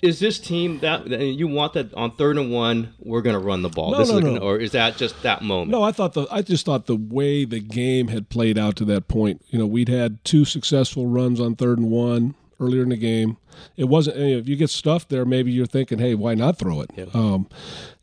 Is 0.00 0.18
this 0.20 0.38
team 0.38 0.78
that 0.80 1.08
you 1.08 1.46
want 1.46 1.72
that 1.74 1.92
on 1.94 2.12
third 2.12 2.38
and 2.38 2.50
one 2.52 2.94
we're 3.00 3.20
going 3.20 3.34
to 3.34 3.38
run 3.40 3.62
the 3.62 3.68
ball? 3.68 3.92
No, 3.92 3.98
this 3.98 4.10
no, 4.10 4.18
is 4.18 4.24
no. 4.24 4.38
or 4.38 4.56
is 4.58 4.72
that 4.72 4.96
just 4.96 5.20
that 5.22 5.42
moment? 5.42 5.70
No, 5.70 5.82
I 5.82 5.92
thought 5.92 6.14
the 6.14 6.26
I 6.30 6.40
just 6.42 6.64
thought 6.66 6.86
the 6.86 6.96
way 6.96 7.44
the 7.44 7.60
game 7.60 8.08
had 8.08 8.28
played 8.28 8.56
out 8.58 8.76
to 8.76 8.84
that 8.86 9.08
point. 9.08 9.44
You 9.50 9.58
know, 9.58 9.66
we'd 9.66 9.88
had 9.88 10.24
two 10.24 10.44
successful 10.44 11.06
runs 11.06 11.40
on 11.40 11.54
third 11.56 11.78
and 11.78 11.90
one 11.90 12.34
earlier 12.60 12.82
in 12.82 12.88
the 12.88 12.96
game. 12.96 13.36
It 13.76 13.84
wasn't 13.84 14.18
if 14.18 14.48
you 14.48 14.56
get 14.56 14.70
stuffed 14.70 15.08
there, 15.08 15.24
maybe 15.24 15.50
you're 15.50 15.66
thinking, 15.66 15.98
hey, 15.98 16.14
why 16.14 16.34
not 16.34 16.58
throw 16.58 16.80
it? 16.80 16.90
Um, 17.14 17.48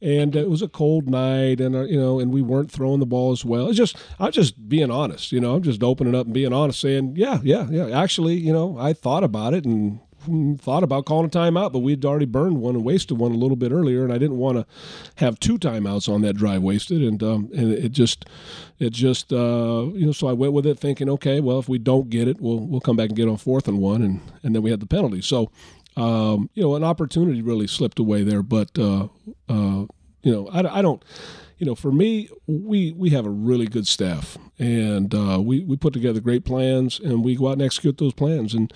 and 0.01 0.35
it 0.35 0.49
was 0.49 0.61
a 0.61 0.67
cold 0.67 1.09
night, 1.09 1.61
and 1.61 1.75
uh, 1.75 1.83
you 1.83 1.99
know, 1.99 2.19
and 2.19 2.33
we 2.33 2.41
weren't 2.41 2.71
throwing 2.71 2.99
the 2.99 3.05
ball 3.05 3.31
as 3.31 3.45
well. 3.45 3.67
It's 3.69 3.77
just 3.77 3.97
I'm 4.19 4.31
just 4.31 4.67
being 4.67 4.91
honest. 4.91 5.31
You 5.31 5.39
know, 5.39 5.55
I'm 5.55 5.63
just 5.63 5.81
opening 5.83 6.15
up 6.15 6.25
and 6.25 6.33
being 6.33 6.53
honest, 6.53 6.79
saying, 6.79 7.13
yeah, 7.15 7.39
yeah, 7.43 7.67
yeah. 7.69 7.87
Actually, 7.97 8.35
you 8.35 8.51
know, 8.51 8.77
I 8.77 8.93
thought 8.93 9.23
about 9.23 9.53
it 9.53 9.65
and 9.65 9.99
thought 10.59 10.83
about 10.83 11.05
calling 11.05 11.25
a 11.25 11.29
timeout, 11.29 11.71
but 11.71 11.79
we 11.79 11.93
had 11.93 12.05
already 12.05 12.25
burned 12.25 12.61
one 12.61 12.75
and 12.75 12.83
wasted 12.83 13.17
one 13.17 13.31
a 13.31 13.37
little 13.37 13.55
bit 13.55 13.71
earlier, 13.71 14.03
and 14.03 14.13
I 14.13 14.17
didn't 14.17 14.37
want 14.37 14.57
to 14.57 14.65
have 15.23 15.39
two 15.39 15.57
timeouts 15.57 16.07
on 16.07 16.21
that 16.21 16.33
drive 16.35 16.61
wasted, 16.61 17.01
and 17.01 17.21
um, 17.23 17.49
and 17.55 17.71
it 17.71 17.91
just 17.91 18.25
it 18.79 18.91
just 18.91 19.31
uh, 19.31 19.85
you 19.93 20.05
know 20.05 20.11
so 20.11 20.27
I 20.27 20.33
went 20.33 20.53
with 20.53 20.65
it 20.65 20.79
thinking, 20.79 21.09
okay, 21.09 21.39
well 21.39 21.59
if 21.59 21.69
we 21.69 21.77
don't 21.77 22.09
get 22.09 22.27
it, 22.27 22.39
we'll 22.39 22.59
we'll 22.59 22.81
come 22.81 22.95
back 22.95 23.09
and 23.09 23.17
get 23.17 23.27
on 23.27 23.37
fourth 23.37 23.67
and 23.67 23.79
one, 23.79 24.01
and 24.01 24.21
and 24.43 24.55
then 24.55 24.61
we 24.61 24.71
had 24.71 24.79
the 24.79 24.87
penalty. 24.87 25.21
So 25.21 25.51
um, 25.97 26.49
you 26.53 26.63
know 26.63 26.75
an 26.75 26.83
opportunity 26.83 27.41
really 27.41 27.67
slipped 27.67 27.99
away 27.99 28.23
there, 28.23 28.43
but 28.43 28.77
uh, 28.77 29.07
uh, 29.49 29.85
you 30.21 30.31
know 30.31 30.47
I, 30.49 30.79
I 30.79 30.81
don't 30.81 31.03
you 31.57 31.65
know, 31.65 31.75
for 31.75 31.91
me, 31.91 32.29
we 32.47 32.91
we 32.91 33.11
have 33.11 33.25
a 33.25 33.29
really 33.29 33.65
good 33.65 33.87
staff, 33.87 34.37
and 34.59 35.13
uh, 35.15 35.39
we 35.41 35.63
we 35.63 35.77
put 35.77 35.93
together 35.93 36.19
great 36.19 36.43
plans, 36.43 36.99
and 36.99 37.23
we 37.23 37.35
go 37.35 37.47
out 37.47 37.53
and 37.53 37.61
execute 37.61 37.97
those 37.97 38.13
plans. 38.13 38.53
And 38.53 38.73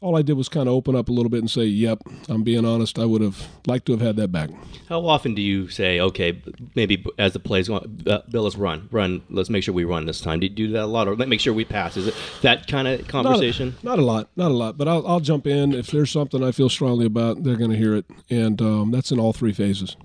all 0.00 0.16
I 0.16 0.22
did 0.22 0.34
was 0.34 0.48
kind 0.48 0.68
of 0.68 0.74
open 0.74 0.96
up 0.96 1.08
a 1.08 1.12
little 1.12 1.28
bit 1.28 1.40
and 1.40 1.50
say, 1.50 1.64
"Yep, 1.64 2.02
I'm 2.28 2.42
being 2.42 2.64
honest. 2.64 2.98
I 2.98 3.04
would 3.04 3.20
have 3.20 3.48
liked 3.66 3.86
to 3.86 3.92
have 3.92 4.00
had 4.00 4.16
that 4.16 4.28
back." 4.28 4.50
How 4.88 5.06
often 5.06 5.34
do 5.34 5.42
you 5.42 5.68
say, 5.68 6.00
"Okay, 6.00 6.42
maybe 6.74 7.04
as 7.18 7.34
the 7.34 7.38
plays 7.38 7.68
go 7.68 7.86
uh, 8.06 8.20
Bill, 8.30 8.44
let's 8.44 8.56
run, 8.56 8.88
run. 8.90 9.22
Let's 9.28 9.50
make 9.50 9.62
sure 9.62 9.74
we 9.74 9.84
run 9.84 10.06
this 10.06 10.20
time." 10.20 10.40
Do 10.40 10.46
you 10.46 10.54
do 10.54 10.68
that 10.68 10.84
a 10.84 10.86
lot, 10.86 11.08
or 11.08 11.16
make 11.16 11.40
sure 11.40 11.52
we 11.52 11.66
pass? 11.66 11.98
Is 11.98 12.06
it 12.06 12.14
that 12.40 12.66
kind 12.66 12.88
of 12.88 13.06
conversation? 13.08 13.76
Not 13.82 13.94
a, 13.94 13.96
not 13.96 13.98
a 13.98 14.06
lot, 14.06 14.28
not 14.36 14.50
a 14.50 14.54
lot. 14.54 14.78
But 14.78 14.88
I'll, 14.88 15.06
I'll 15.06 15.20
jump 15.20 15.46
in 15.46 15.74
if 15.74 15.88
there's 15.88 16.10
something 16.10 16.42
I 16.42 16.52
feel 16.52 16.70
strongly 16.70 17.04
about. 17.04 17.42
They're 17.42 17.56
going 17.56 17.72
to 17.72 17.76
hear 17.76 17.94
it, 17.94 18.06
and 18.30 18.60
um, 18.62 18.90
that's 18.90 19.12
in 19.12 19.20
all 19.20 19.34
three 19.34 19.52
phases. 19.52 19.96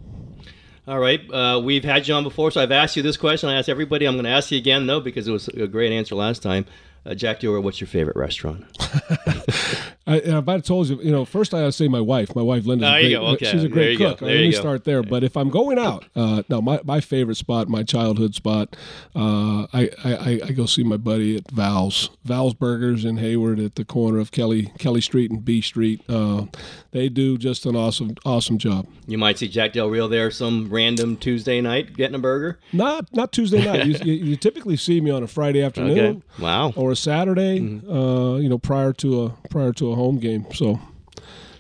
All 0.88 1.00
right. 1.00 1.20
Uh, 1.30 1.60
we've 1.62 1.84
had 1.84 2.08
you 2.08 2.14
on 2.14 2.24
before, 2.24 2.50
so 2.50 2.62
I've 2.62 2.72
asked 2.72 2.96
you 2.96 3.04
this 3.04 3.18
question. 3.18 3.50
I 3.50 3.56
asked 3.56 3.68
everybody. 3.68 4.06
I'm 4.06 4.16
going 4.16 4.24
to 4.24 4.32
ask 4.32 4.52
you 4.52 4.58
again, 4.58 4.88
though, 4.88 5.02
because 5.02 5.28
it 5.28 5.32
was 5.32 5.50
a 5.50 5.68
great 5.68 5.92
answer 5.92 6.16
last 6.16 6.42
time. 6.42 6.66
Uh, 7.06 7.14
Jack 7.14 7.44
Rio, 7.44 7.60
what's 7.60 7.82
your 7.82 7.88
favorite 7.90 8.16
restaurant? 8.16 8.66
I, 10.08 10.16
if 10.18 10.48
I 10.48 10.60
told 10.62 10.88
you, 10.88 11.02
you 11.02 11.12
know, 11.12 11.26
first 11.26 11.54
I 11.54 11.70
say 11.70 11.90
my 11.90 12.00
wife. 12.00 12.34
My 12.34 12.42
wife 12.42 12.66
Linda. 12.66 12.86
There 12.86 13.02
you 13.02 13.18
go. 13.18 13.26
Okay. 13.28 13.52
She's 13.52 13.64
a 13.64 13.70
great 13.70 14.00
there 14.00 14.10
cook. 14.12 14.22
Let 14.22 14.36
me 14.36 14.52
go. 14.52 14.60
start 14.60 14.86
there. 14.86 15.04
But 15.04 15.24
if 15.24 15.36
I'm 15.36 15.50
going 15.50 15.78
out, 15.78 16.06
uh, 16.16 16.44
no, 16.48 16.62
my, 16.62 16.80
my 16.86 17.02
favorite 17.02 17.36
spot, 17.36 17.68
my 17.68 17.84
childhood 17.84 18.34
spot, 18.34 18.76
uh, 19.16 19.68
I, 19.74 19.90
I 20.04 20.40
I 20.46 20.52
go 20.52 20.66
see 20.66 20.84
my 20.84 20.96
buddy 20.96 21.36
at 21.36 21.52
Val's 21.52 22.10
Val's 22.24 22.54
Burgers 22.54 23.04
in 23.04 23.18
Hayward 23.18 23.60
at 23.60 23.76
the 23.76 23.84
corner 23.84 24.20
of 24.20 24.32
Kelly 24.32 24.72
Kelly 24.78 25.02
Street 25.02 25.30
and 25.30 25.44
B 25.44 25.60
Street. 25.60 26.02
Uh, 26.10 26.46
they 26.92 27.10
do 27.10 27.38
just 27.38 27.66
an 27.66 27.76
awesome 27.76 28.16
awesome 28.26 28.58
job. 28.58 28.88
You 29.08 29.18
might 29.18 29.38
see 29.38 29.48
Jack 29.48 29.74
Del 29.74 29.90
Rio 29.90 30.08
there 30.08 30.32
some 30.32 30.70
random 30.70 31.18
Tuesday 31.18 31.60
night 31.60 31.96
getting 31.96 32.16
a 32.16 32.20
burger. 32.20 32.60
Not 32.72 33.14
not 33.14 33.32
Tuesday 33.34 33.64
night. 33.64 33.86
you, 33.86 33.96
you, 34.04 34.26
you, 34.26 34.36
typically 34.36 34.78
see 34.78 35.02
me 35.02 35.12
on 35.12 35.22
a 35.22 35.28
Friday 35.28 35.62
afternoon. 35.64 36.24
Okay. 36.38 36.44
Wow. 36.44 36.72
Or 36.76 36.92
a 36.92 36.96
Saturday. 36.96 37.60
Mm-hmm. 37.60 37.92
Uh, 37.92 38.38
you 38.38 38.48
know, 38.48 38.58
prior 38.58 38.94
to 38.94 39.24
a 39.24 39.30
prior 39.50 39.74
to 39.74 39.92
a 39.92 39.96
home 39.98 40.20
game. 40.20 40.46
So. 40.54 40.80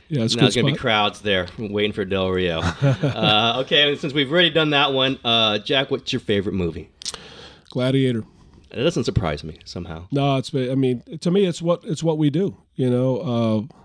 Yeah, 0.10 0.24
it's 0.24 0.36
there's 0.38 0.56
going 0.56 0.68
to 0.68 0.72
be 0.72 0.78
crowds 0.78 1.20
there 1.20 1.48
waiting 1.60 1.92
for 1.92 2.06
Del 2.06 2.30
Rio. 2.30 2.60
uh, 2.82 3.62
okay, 3.66 3.94
since 3.98 4.14
we've 4.14 4.32
already 4.32 4.50
done 4.50 4.70
that 4.70 4.94
one, 4.94 5.20
uh, 5.26 5.60
Jack, 5.60 5.92
what's 5.92 6.14
your 6.14 6.22
favorite 6.22 6.54
movie? 6.54 6.90
Gladiator. 7.72 8.24
It 8.72 8.84
doesn't 8.84 9.04
surprise 9.04 9.44
me 9.44 9.60
somehow. 9.66 10.08
No, 10.12 10.38
it's. 10.38 10.54
I 10.54 10.76
mean, 10.76 11.04
to 11.20 11.32
me, 11.32 11.46
it's 11.46 11.62
what 11.62 11.84
it's 11.84 12.04
what 12.04 12.18
we 12.18 12.30
do. 12.30 12.56
You 12.76 12.90
know, 12.90 13.18
uh, 13.18 13.76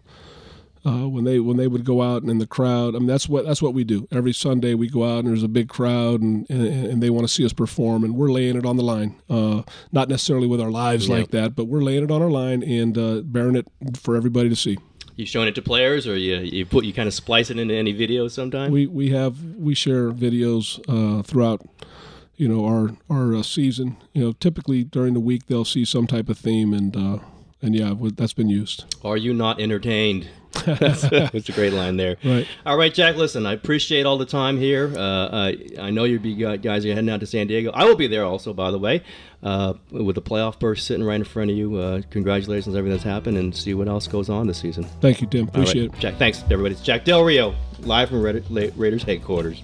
uh, 0.85 1.09
when 1.09 1.25
they 1.25 1.39
when 1.39 1.57
they 1.57 1.67
would 1.67 1.85
go 1.85 2.03
out 2.03 2.23
and 2.23 2.31
in 2.31 2.39
the 2.39 2.47
crowd. 2.47 2.95
I 2.95 2.99
mean, 2.99 3.07
that's 3.07 3.29
what 3.29 3.45
that's 3.45 3.63
what 3.63 3.75
we 3.75 3.85
do 3.85 4.09
every 4.11 4.33
Sunday. 4.33 4.75
We 4.75 4.89
go 4.89 5.05
out 5.05 5.21
and 5.21 5.29
there's 5.29 5.43
a 5.43 5.49
big 5.49 5.69
crowd 5.69 6.21
and 6.21 6.49
and, 6.51 6.67
and 6.67 7.03
they 7.03 7.11
want 7.11 7.27
to 7.27 7.33
see 7.33 7.45
us 7.45 7.53
perform, 7.53 8.05
and 8.05 8.17
we're 8.17 8.31
laying 8.31 8.57
it 8.57 8.67
on 8.67 8.77
the 8.77 8.83
line. 8.83 9.21
Uh, 9.31 9.63
not 9.93 10.09
necessarily 10.09 10.47
with 10.47 10.61
our 10.61 10.71
lives 10.71 11.09
yep. 11.09 11.19
like 11.19 11.31
that, 11.31 11.55
but 11.55 11.67
we're 11.67 11.83
laying 11.83 12.05
it 12.05 12.11
on 12.11 12.23
our 12.23 12.31
line 12.31 12.63
and 12.63 12.99
uh, 12.99 13.21
bearing 13.25 13.57
it 13.57 13.67
for 13.97 14.17
everybody 14.17 14.49
to 14.49 14.57
see. 14.57 14.79
You 15.15 15.27
showing 15.27 15.47
it 15.47 15.55
to 15.57 15.63
players, 15.63 16.07
or 16.07 16.17
you 16.17 16.39
you 16.39 16.67
put 16.67 16.85
you 16.85 16.93
kind 16.93 17.07
of 17.07 17.15
splice 17.15 17.51
it 17.51 17.59
into 17.59 17.75
any 17.75 17.95
videos 17.95 18.33
sometime? 18.33 18.73
We 18.73 18.87
we 18.87 19.11
have 19.11 19.43
we 19.57 19.75
share 19.75 20.11
videos 20.11 20.81
uh, 20.89 21.23
throughout, 21.23 21.63
you 22.37 22.49
know, 22.49 22.65
our 22.65 22.97
our 23.11 23.37
uh, 23.37 23.43
season. 23.43 23.99
You 24.15 24.25
know, 24.25 24.33
typically 24.33 24.85
during 24.85 25.15
the 25.15 25.21
week 25.21 25.47
they'll 25.47 25.67
see 25.67 25.85
some 25.85 26.07
type 26.07 26.29
of 26.29 26.39
theme, 26.39 26.73
and 26.73 26.97
uh, 26.97 27.19
and 27.61 27.77
yeah, 27.77 27.95
that's 28.17 28.33
been 28.33 28.49
used. 28.49 28.97
Are 29.05 29.19
you 29.19 29.35
not 29.35 29.61
entertained? 29.61 30.29
that's, 30.67 31.05
a 31.49 31.53
great 31.53 31.73
line 31.73 31.97
there. 31.97 32.17
Right. 32.25 32.47
All 32.67 32.77
right, 32.77 32.93
Jack. 32.93 33.17
Listen, 33.17 33.47
I 33.47 33.53
appreciate 33.53 34.07
all 34.07 34.19
the 34.19 34.27
time 34.27 34.59
here. 34.59 34.93
Uh, 34.95 35.29
I, 35.33 35.59
I 35.81 35.91
know 35.91 36.05
you 36.05 36.19
guys 36.59 36.85
are 36.85 36.95
heading 36.95 37.11
out 37.11 37.21
to 37.21 37.27
San 37.27 37.47
Diego. 37.47 37.71
I 37.73 37.85
will 37.85 37.97
be 37.97 38.07
there 38.07 38.25
also, 38.25 38.53
by 38.53 38.71
the 38.71 38.79
way, 38.79 39.03
uh, 39.43 39.75
with 39.91 40.15
the 40.15 40.23
playoff 40.23 40.59
berth 40.59 40.81
sitting 40.81 41.05
right 41.05 41.17
in 41.17 41.25
front 41.25 41.51
of 41.51 41.57
you. 41.57 41.77
Uh, 41.77 42.03
congratulations 42.11 42.75
on 42.75 42.79
everything 42.79 42.97
that's 42.97 43.05
happened, 43.05 43.39
and 43.39 43.57
see 43.57 43.75
what 43.75 43.89
else 43.89 44.07
goes 44.07 44.29
on 44.29 44.47
this 44.47 44.59
season. 44.59 44.85
Thank 45.01 45.21
you, 45.21 45.27
Tim. 45.27 45.49
Appreciate 45.49 45.89
right. 45.89 45.99
it. 45.99 46.01
Jack, 46.01 46.15
thanks 46.17 46.43
everybody. 46.45 46.75
It's 46.75 46.83
Jack 46.83 47.05
Del 47.05 47.25
Rio, 47.25 47.55
live 47.81 48.11
from 48.11 48.23
Raiders 48.23 49.03
headquarters. 49.03 49.63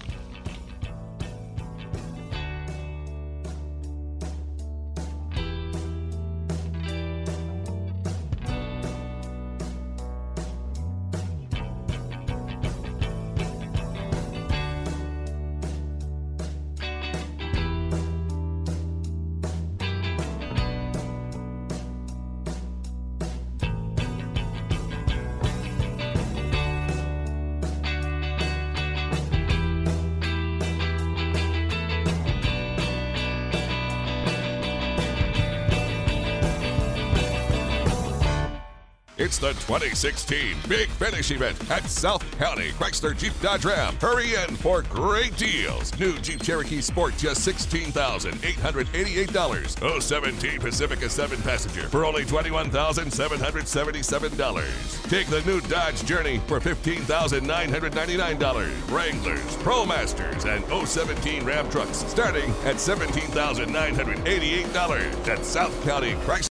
It's 39.29 39.37
the 39.37 39.53
2016 39.53 40.57
Big 40.69 40.89
Finish 40.89 41.31
event 41.33 41.71
at 41.71 41.85
South 41.85 42.25
County 42.39 42.71
Chrysler 42.71 43.15
Jeep 43.15 43.39
Dodge 43.43 43.67
Ram. 43.67 43.95
Hurry 43.97 44.37
in 44.37 44.57
for 44.57 44.81
great 44.81 45.37
deals. 45.37 45.93
New 46.01 46.19
Jeep 46.21 46.43
Cherokee 46.43 46.81
Sport 46.81 47.15
just 47.19 47.47
$16,888. 47.47 50.03
017 50.03 50.61
Pacifica 50.61 51.11
7 51.11 51.43
passenger 51.43 51.91
for 51.91 52.07
only 52.07 52.25
$21,777. 52.25 55.11
Take 55.11 55.27
the 55.27 55.43
new 55.43 55.61
Dodge 55.61 56.03
Journey 56.07 56.41
for 56.47 56.59
$15,999. 56.59 58.91
Wranglers, 58.91 59.57
ProMasters, 59.59 60.47
and 60.47 60.65
017 60.89 61.45
Ram 61.45 61.69
trucks 61.69 61.99
starting 61.99 62.49
at 62.65 62.77
$17,988 62.77 65.29
at 65.29 65.45
South 65.45 65.85
County 65.85 66.15
Chrysler. 66.25 66.39